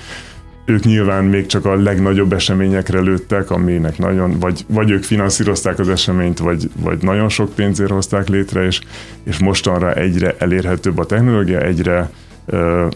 Ők 0.66 0.84
nyilván 0.84 1.24
még 1.24 1.46
csak 1.46 1.66
a 1.66 1.76
legnagyobb 1.76 2.34
eseményekre 2.34 3.00
lőttek, 3.00 3.52
aminek 3.52 3.98
nagyon, 3.98 4.40
vagy, 4.40 4.66
vagy 4.68 4.90
ők 4.90 5.04
finanszírozták 5.04 5.80
az 5.80 5.90
eseményt, 5.90 6.40
vagy, 6.40 6.70
vagy 6.82 7.04
nagyon 7.04 7.30
sok 7.30 7.54
pénzért 7.54 7.92
hozták 7.92 8.28
létre, 8.28 8.66
és, 8.66 8.82
és 9.24 9.38
mostanra 9.38 9.94
egyre 9.94 10.36
elérhetőbb 10.38 10.98
a 10.98 11.06
technológia, 11.06 11.60
egyre 11.60 12.10
ö, 12.46 12.88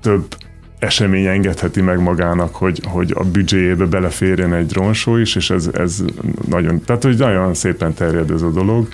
több 0.00 0.24
esemény 0.82 1.26
engedheti 1.26 1.80
meg 1.80 2.00
magának, 2.00 2.54
hogy, 2.54 2.80
hogy 2.84 3.12
a 3.14 3.24
büdzséjébe 3.24 3.84
beleférjen 3.84 4.54
egy 4.54 4.66
drónsó 4.66 5.16
is, 5.16 5.36
és 5.36 5.50
ez, 5.50 5.70
ez 5.72 6.04
nagyon, 6.48 6.80
tehát 6.84 7.02
hogy 7.02 7.18
nagyon 7.18 7.54
szépen 7.54 7.94
terjed 7.94 8.30
ez 8.30 8.42
a 8.42 8.50
dolog. 8.50 8.88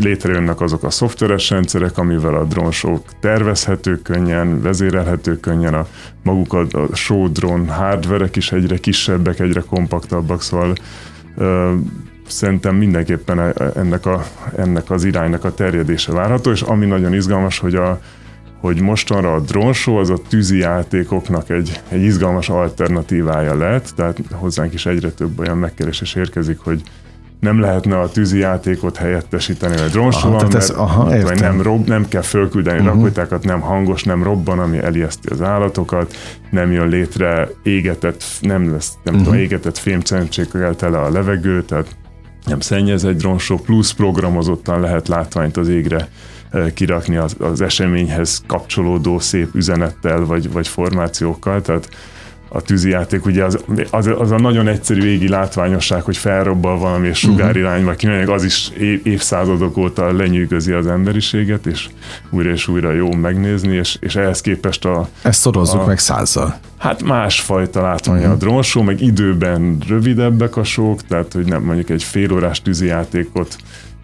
Létrejönnek 0.00 0.60
azok 0.60 0.82
a 0.82 0.90
szoftveres 0.90 1.50
rendszerek, 1.50 1.98
amivel 1.98 2.34
a 2.34 2.44
drónsók 2.44 3.04
tervezhető 3.20 3.98
könnyen, 4.02 4.62
vezérelhető 4.62 5.40
könnyen, 5.40 5.74
a 5.74 5.86
maguk 6.22 6.52
a, 6.52 6.60
a 6.70 6.94
show 6.94 7.32
drone 7.32 7.72
hardverek 7.72 8.36
is 8.36 8.52
egyre 8.52 8.76
kisebbek, 8.76 9.40
egyre 9.40 9.60
kompaktabbak, 9.60 10.42
szóval 10.42 10.74
szerintem 12.26 12.76
mindenképpen 12.76 13.38
e, 13.38 13.52
ennek, 13.76 14.06
a, 14.06 14.24
ennek 14.56 14.90
az 14.90 15.04
iránynak 15.04 15.44
a 15.44 15.54
terjedése 15.54 16.12
várható, 16.12 16.50
és 16.50 16.62
ami 16.62 16.86
nagyon 16.86 17.14
izgalmas, 17.14 17.58
hogy 17.58 17.74
a, 17.74 18.00
hogy 18.64 18.80
mostanra 18.80 19.34
a 19.34 19.40
drónshow 19.40 19.96
az 19.96 20.10
a 20.10 20.18
tűzi 20.28 20.58
játékoknak 20.58 21.50
egy, 21.50 21.80
egy 21.88 22.02
izgalmas 22.02 22.48
alternatívája 22.48 23.56
lett, 23.56 23.92
tehát 23.96 24.20
hozzánk 24.32 24.74
is 24.74 24.86
egyre 24.86 25.10
több 25.10 25.38
olyan 25.38 25.58
megkeresés 25.58 26.14
érkezik, 26.14 26.58
hogy 26.58 26.82
nem 27.40 27.60
lehetne 27.60 27.98
a 27.98 28.08
tűzi 28.08 28.38
játékot 28.38 28.96
helyettesíteni 28.96 29.80
a 29.80 29.86
drónsóval, 29.86 30.40
mert, 30.42 30.54
ez, 30.54 30.70
aha, 30.70 31.04
mert 31.04 31.40
nem, 31.40 31.62
rob, 31.62 31.88
nem 31.88 32.08
kell 32.08 32.22
fölküldeni 32.22 32.78
uh-huh. 32.78 32.94
rakétákat, 32.94 33.44
nem 33.44 33.60
hangos, 33.60 34.02
nem 34.02 34.22
robban, 34.22 34.58
ami 34.58 34.78
elijeszti 34.78 35.28
az 35.28 35.42
állatokat, 35.42 36.16
nem 36.50 36.72
jön 36.72 36.88
létre 36.88 37.48
égetett, 37.62 38.24
nem 38.40 38.72
lesz, 38.72 38.92
nem 39.02 39.14
uh-huh. 39.14 39.28
tudom, 39.28 39.40
égetett 39.44 39.78
fémcsencsékkel 39.78 40.74
tele 40.74 40.98
a 40.98 41.10
levegő, 41.10 41.62
tehát 41.62 41.96
nem 42.46 42.60
szennyez 42.60 43.04
egy 43.04 43.16
drónsó, 43.16 43.56
plusz 43.56 43.92
programozottan 43.92 44.80
lehet 44.80 45.08
látványt 45.08 45.56
az 45.56 45.68
égre 45.68 46.08
kirakni 46.74 47.16
az, 47.16 47.36
az 47.38 47.60
eseményhez 47.60 48.42
kapcsolódó 48.46 49.18
szép 49.18 49.54
üzenettel 49.54 50.24
vagy, 50.24 50.52
vagy 50.52 50.68
formációkkal, 50.68 51.62
tehát 51.62 51.88
a 52.54 52.60
tűzijáték, 52.60 53.26
ugye 53.26 53.44
az, 53.44 53.58
az, 53.90 54.10
az 54.18 54.30
a 54.30 54.38
nagyon 54.38 54.68
egyszerű 54.68 55.06
égi 55.06 55.28
látványosság, 55.28 56.02
hogy 56.02 56.16
felrobbal 56.16 56.78
valami 56.78 57.08
és 57.08 57.18
sugárirányba 57.18 57.90
mhm. 57.90 57.98
kimegyek, 57.98 58.28
az 58.28 58.44
is 58.44 58.70
évszázadok 59.02 59.76
óta 59.76 60.12
lenyűgözi 60.12 60.72
az 60.72 60.86
emberiséget, 60.86 61.66
és 61.66 61.88
újra 62.30 62.50
és 62.50 62.68
újra 62.68 62.92
jó 62.92 63.12
megnézni, 63.12 63.74
és, 63.74 63.96
és 64.00 64.16
ehhez 64.16 64.40
képest 64.40 64.84
a... 64.84 65.08
Ezt 65.22 65.40
szorozzuk 65.40 65.80
a, 65.80 65.86
meg 65.86 65.98
százzal. 65.98 66.58
Hát 66.78 67.02
másfajta 67.02 67.82
látványa 67.82 68.20
uh-huh. 68.20 68.34
a 68.34 68.38
drónsó, 68.38 68.82
meg 68.82 69.00
időben 69.00 69.78
rövidebbek 69.88 70.56
a 70.56 70.64
sók, 70.64 71.02
tehát 71.06 71.32
hogy 71.32 71.46
nem 71.46 71.62
mondjuk 71.62 71.90
egy 71.90 72.02
félórás 72.02 72.62
tűzijátékot 72.62 73.56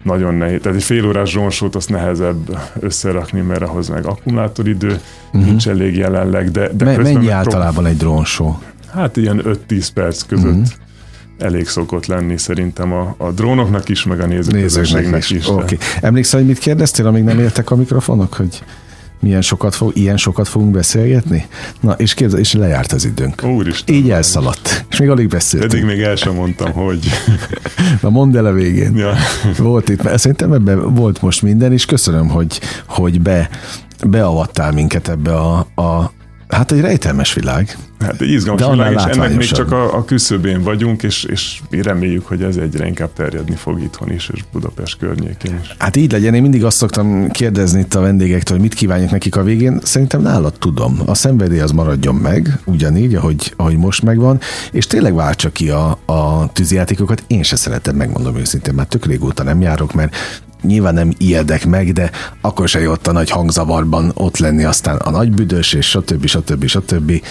nagyon 0.03 0.33
nehéz. 0.33 0.59
Tehát 0.61 0.77
egy 0.77 0.83
fél 0.83 1.07
órás 1.07 1.29
zsonsót 1.29 1.75
azt 1.75 1.89
nehezebb 1.89 2.59
összerakni, 2.79 3.41
mert 3.41 3.61
ahhoz 3.61 3.89
meg 3.89 4.05
akkumulátoridő 4.05 4.99
uh-huh. 5.27 5.45
nincs 5.45 5.67
elég 5.67 5.95
jelenleg. 5.95 6.51
De, 6.51 6.69
de 6.73 6.85
Me- 6.85 6.97
mennyi 6.97 7.29
általában 7.29 7.85
egy 7.85 7.97
drónsó? 7.97 8.59
Hát 8.93 9.17
ilyen 9.17 9.41
5-10 9.69 9.87
perc 9.93 10.21
között 10.21 10.45
uh-huh. 10.45 10.65
elég 11.37 11.67
szokott 11.67 12.05
lenni 12.05 12.37
szerintem 12.37 12.93
a, 12.93 13.15
a 13.17 13.31
drónoknak 13.31 13.89
is, 13.89 14.03
meg 14.03 14.19
a 14.19 14.25
nézőközönségnek 14.25 15.19
is. 15.19 15.31
is 15.31 15.47
okay. 15.47 15.77
Emlékszel, 16.01 16.39
hogy 16.39 16.47
mit 16.47 16.57
kérdeztél, 16.57 17.07
amíg 17.07 17.23
nem 17.23 17.39
értek 17.39 17.71
a 17.71 17.75
mikrofonok, 17.75 18.33
hogy 18.33 18.63
milyen 19.21 19.41
sokat 19.41 19.75
fog, 19.75 19.91
ilyen 19.95 20.17
sokat 20.17 20.47
fogunk 20.47 20.71
beszélgetni? 20.71 21.47
Na, 21.79 21.91
és, 21.91 22.13
képzel, 22.13 22.39
és 22.39 22.53
lejárt 22.53 22.91
az 22.91 23.05
időnk. 23.05 23.43
Úristen. 23.43 23.95
Így 23.95 24.09
elszaladt. 24.09 24.85
És 24.89 24.99
még 24.99 25.09
alig 25.09 25.27
beszéltünk. 25.27 25.73
Eddig 25.73 25.85
még 25.85 26.01
el 26.01 26.15
sem 26.15 26.33
mondtam, 26.33 26.71
hogy... 26.71 27.09
Na 28.01 28.09
mondd 28.09 28.37
el 28.37 28.45
a 28.45 28.51
végén. 28.51 28.95
Ja. 28.95 29.13
Volt 29.57 29.89
itt, 29.89 30.03
mert 30.03 30.19
szerintem 30.19 30.53
ebben 30.53 30.93
volt 30.93 31.21
most 31.21 31.41
minden, 31.41 31.71
és 31.71 31.85
köszönöm, 31.85 32.27
hogy, 32.27 32.61
hogy 32.87 33.21
be, 33.21 33.49
beavattál 34.07 34.71
minket 34.71 35.07
ebbe 35.07 35.35
a, 35.35 35.57
a 35.75 36.11
Hát 36.51 36.71
egy 36.71 36.81
rejtelmes 36.81 37.33
világ. 37.33 37.77
Hát 37.99 38.21
egy 38.21 38.29
izgalmas 38.29 38.69
világ, 38.69 38.93
és 38.93 39.03
ennek 39.03 39.35
még 39.35 39.47
csak 39.47 39.71
a, 39.71 39.97
a 39.97 40.05
küszöbén 40.05 40.63
vagyunk, 40.63 41.03
és, 41.03 41.23
és 41.23 41.61
reméljük, 41.69 42.27
hogy 42.27 42.43
ez 42.43 42.55
egyre 42.55 42.87
inkább 42.87 43.13
terjedni 43.13 43.55
fog 43.55 43.81
itthon 43.81 44.11
is, 44.11 44.29
és 44.33 44.43
Budapest 44.51 44.97
környékén 44.97 45.59
is. 45.61 45.75
Hát 45.77 45.95
így 45.95 46.11
legyen, 46.11 46.33
én 46.33 46.41
mindig 46.41 46.63
azt 46.63 46.77
szoktam 46.77 47.29
kérdezni 47.29 47.79
itt 47.79 47.93
a 47.93 48.01
vendégektől, 48.01 48.57
hogy 48.57 48.67
mit 48.67 48.77
kívánjuk 48.77 49.11
nekik 49.11 49.35
a 49.35 49.43
végén. 49.43 49.79
Szerintem 49.83 50.21
nálad 50.21 50.53
tudom. 50.53 51.01
A 51.05 51.13
szenvedély 51.13 51.59
az 51.59 51.71
maradjon 51.71 52.15
meg, 52.15 52.59
ugyanígy, 52.65 53.15
ahogy, 53.15 53.53
ahogy 53.55 53.77
most 53.77 54.03
megvan, 54.03 54.39
és 54.71 54.87
tényleg 54.87 55.13
váltsa 55.13 55.49
ki 55.49 55.69
a, 55.69 55.99
a 56.05 56.51
tűzijátékokat. 56.53 57.23
Én 57.27 57.43
se 57.43 57.55
szeretem, 57.55 57.95
megmondom 57.95 58.35
őszintén, 58.35 58.73
már 58.73 58.85
tök 58.85 59.05
régóta 59.05 59.43
nem 59.43 59.61
járok, 59.61 59.93
mert 59.93 60.15
nyilván 60.61 60.93
nem 60.93 61.13
ijedek 61.17 61.65
meg, 61.65 61.93
de 61.93 62.11
akkor 62.41 62.69
se 62.69 62.79
jött 62.79 63.07
a 63.07 63.11
nagy 63.11 63.29
hangzavarban 63.29 64.11
ott 64.13 64.37
lenni, 64.37 64.63
aztán 64.63 64.95
a 64.97 65.09
nagy 65.09 65.31
büdös, 65.31 65.73
és 65.73 65.89
stb. 65.89 66.25
stb. 66.25 66.65
stb. 66.65 67.21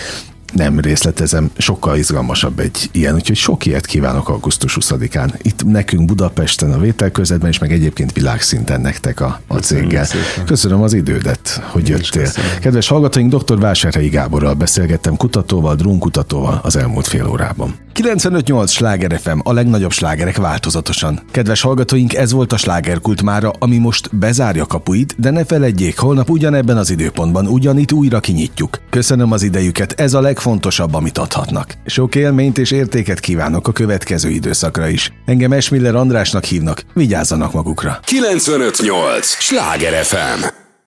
nem 0.52 0.80
részletezem, 0.80 1.50
sokkal 1.56 1.96
izgalmasabb 1.96 2.58
egy 2.58 2.88
ilyen, 2.92 3.14
úgyhogy 3.14 3.36
sok 3.36 3.66
ilyet 3.66 3.86
kívánok 3.86 4.28
augusztus 4.28 4.78
20-án. 4.80 5.34
Itt 5.42 5.64
nekünk 5.64 6.04
Budapesten 6.04 6.72
a 6.72 6.78
vételközetben, 6.78 7.50
és 7.50 7.58
meg 7.58 7.72
egyébként 7.72 8.12
világszinten 8.12 8.80
nektek 8.80 9.20
a, 9.20 9.40
a 9.46 9.56
céggel. 9.56 10.04
Szépen. 10.04 10.44
Köszönöm 10.46 10.82
az 10.82 10.92
idődet, 10.92 11.62
hogy 11.70 11.88
Én 11.88 11.96
jöttél. 11.96 12.30
Kedves 12.60 12.88
hallgatóink, 12.88 13.34
dr. 13.34 13.58
Vásárhelyi 13.58 14.08
Gáborral 14.08 14.54
beszélgettem 14.54 15.16
kutatóval, 15.16 15.74
drónkutatóval 15.74 16.60
az 16.62 16.76
elmúlt 16.76 17.06
fél 17.06 17.26
órában. 17.26 17.74
95.8 17.94 18.68
Sláger 18.68 19.20
FM, 19.20 19.38
a 19.42 19.52
legnagyobb 19.52 19.92
slágerek 19.92 20.36
változatosan. 20.36 21.20
Kedves 21.30 21.60
hallgatóink, 21.60 22.14
ez 22.14 22.32
volt 22.32 22.52
a 22.52 22.56
slágerkult 22.56 23.22
mára, 23.22 23.52
ami 23.58 23.78
most 23.78 24.16
bezárja 24.16 24.66
kapuit, 24.66 25.14
de 25.18 25.30
ne 25.30 25.44
feledjék, 25.44 25.98
holnap 25.98 26.30
ugyanebben 26.30 26.76
az 26.76 26.90
időpontban 26.90 27.46
ugyanitt 27.46 27.92
újra 27.92 28.20
kinyitjuk. 28.20 28.78
Köszönöm 28.90 29.32
az 29.32 29.42
idejüket, 29.42 29.92
ez 30.00 30.14
a 30.14 30.20
leg 30.20 30.38
legfontosabb, 30.40 30.94
amit 30.94 31.18
adhatnak. 31.18 31.74
Sok 31.86 32.14
élményt 32.14 32.58
és 32.58 32.70
értéket 32.70 33.20
kívánok 33.20 33.68
a 33.68 33.72
következő 33.72 34.28
időszakra 34.28 34.88
is. 34.88 35.12
Engem 35.26 35.52
Esmiller 35.52 35.94
Andrásnak 35.94 36.44
hívnak, 36.44 36.84
vigyázzanak 36.94 37.52
magukra. 37.52 37.98
958! 38.04 39.26
Sláger 39.26 40.04
FM! 40.04 40.59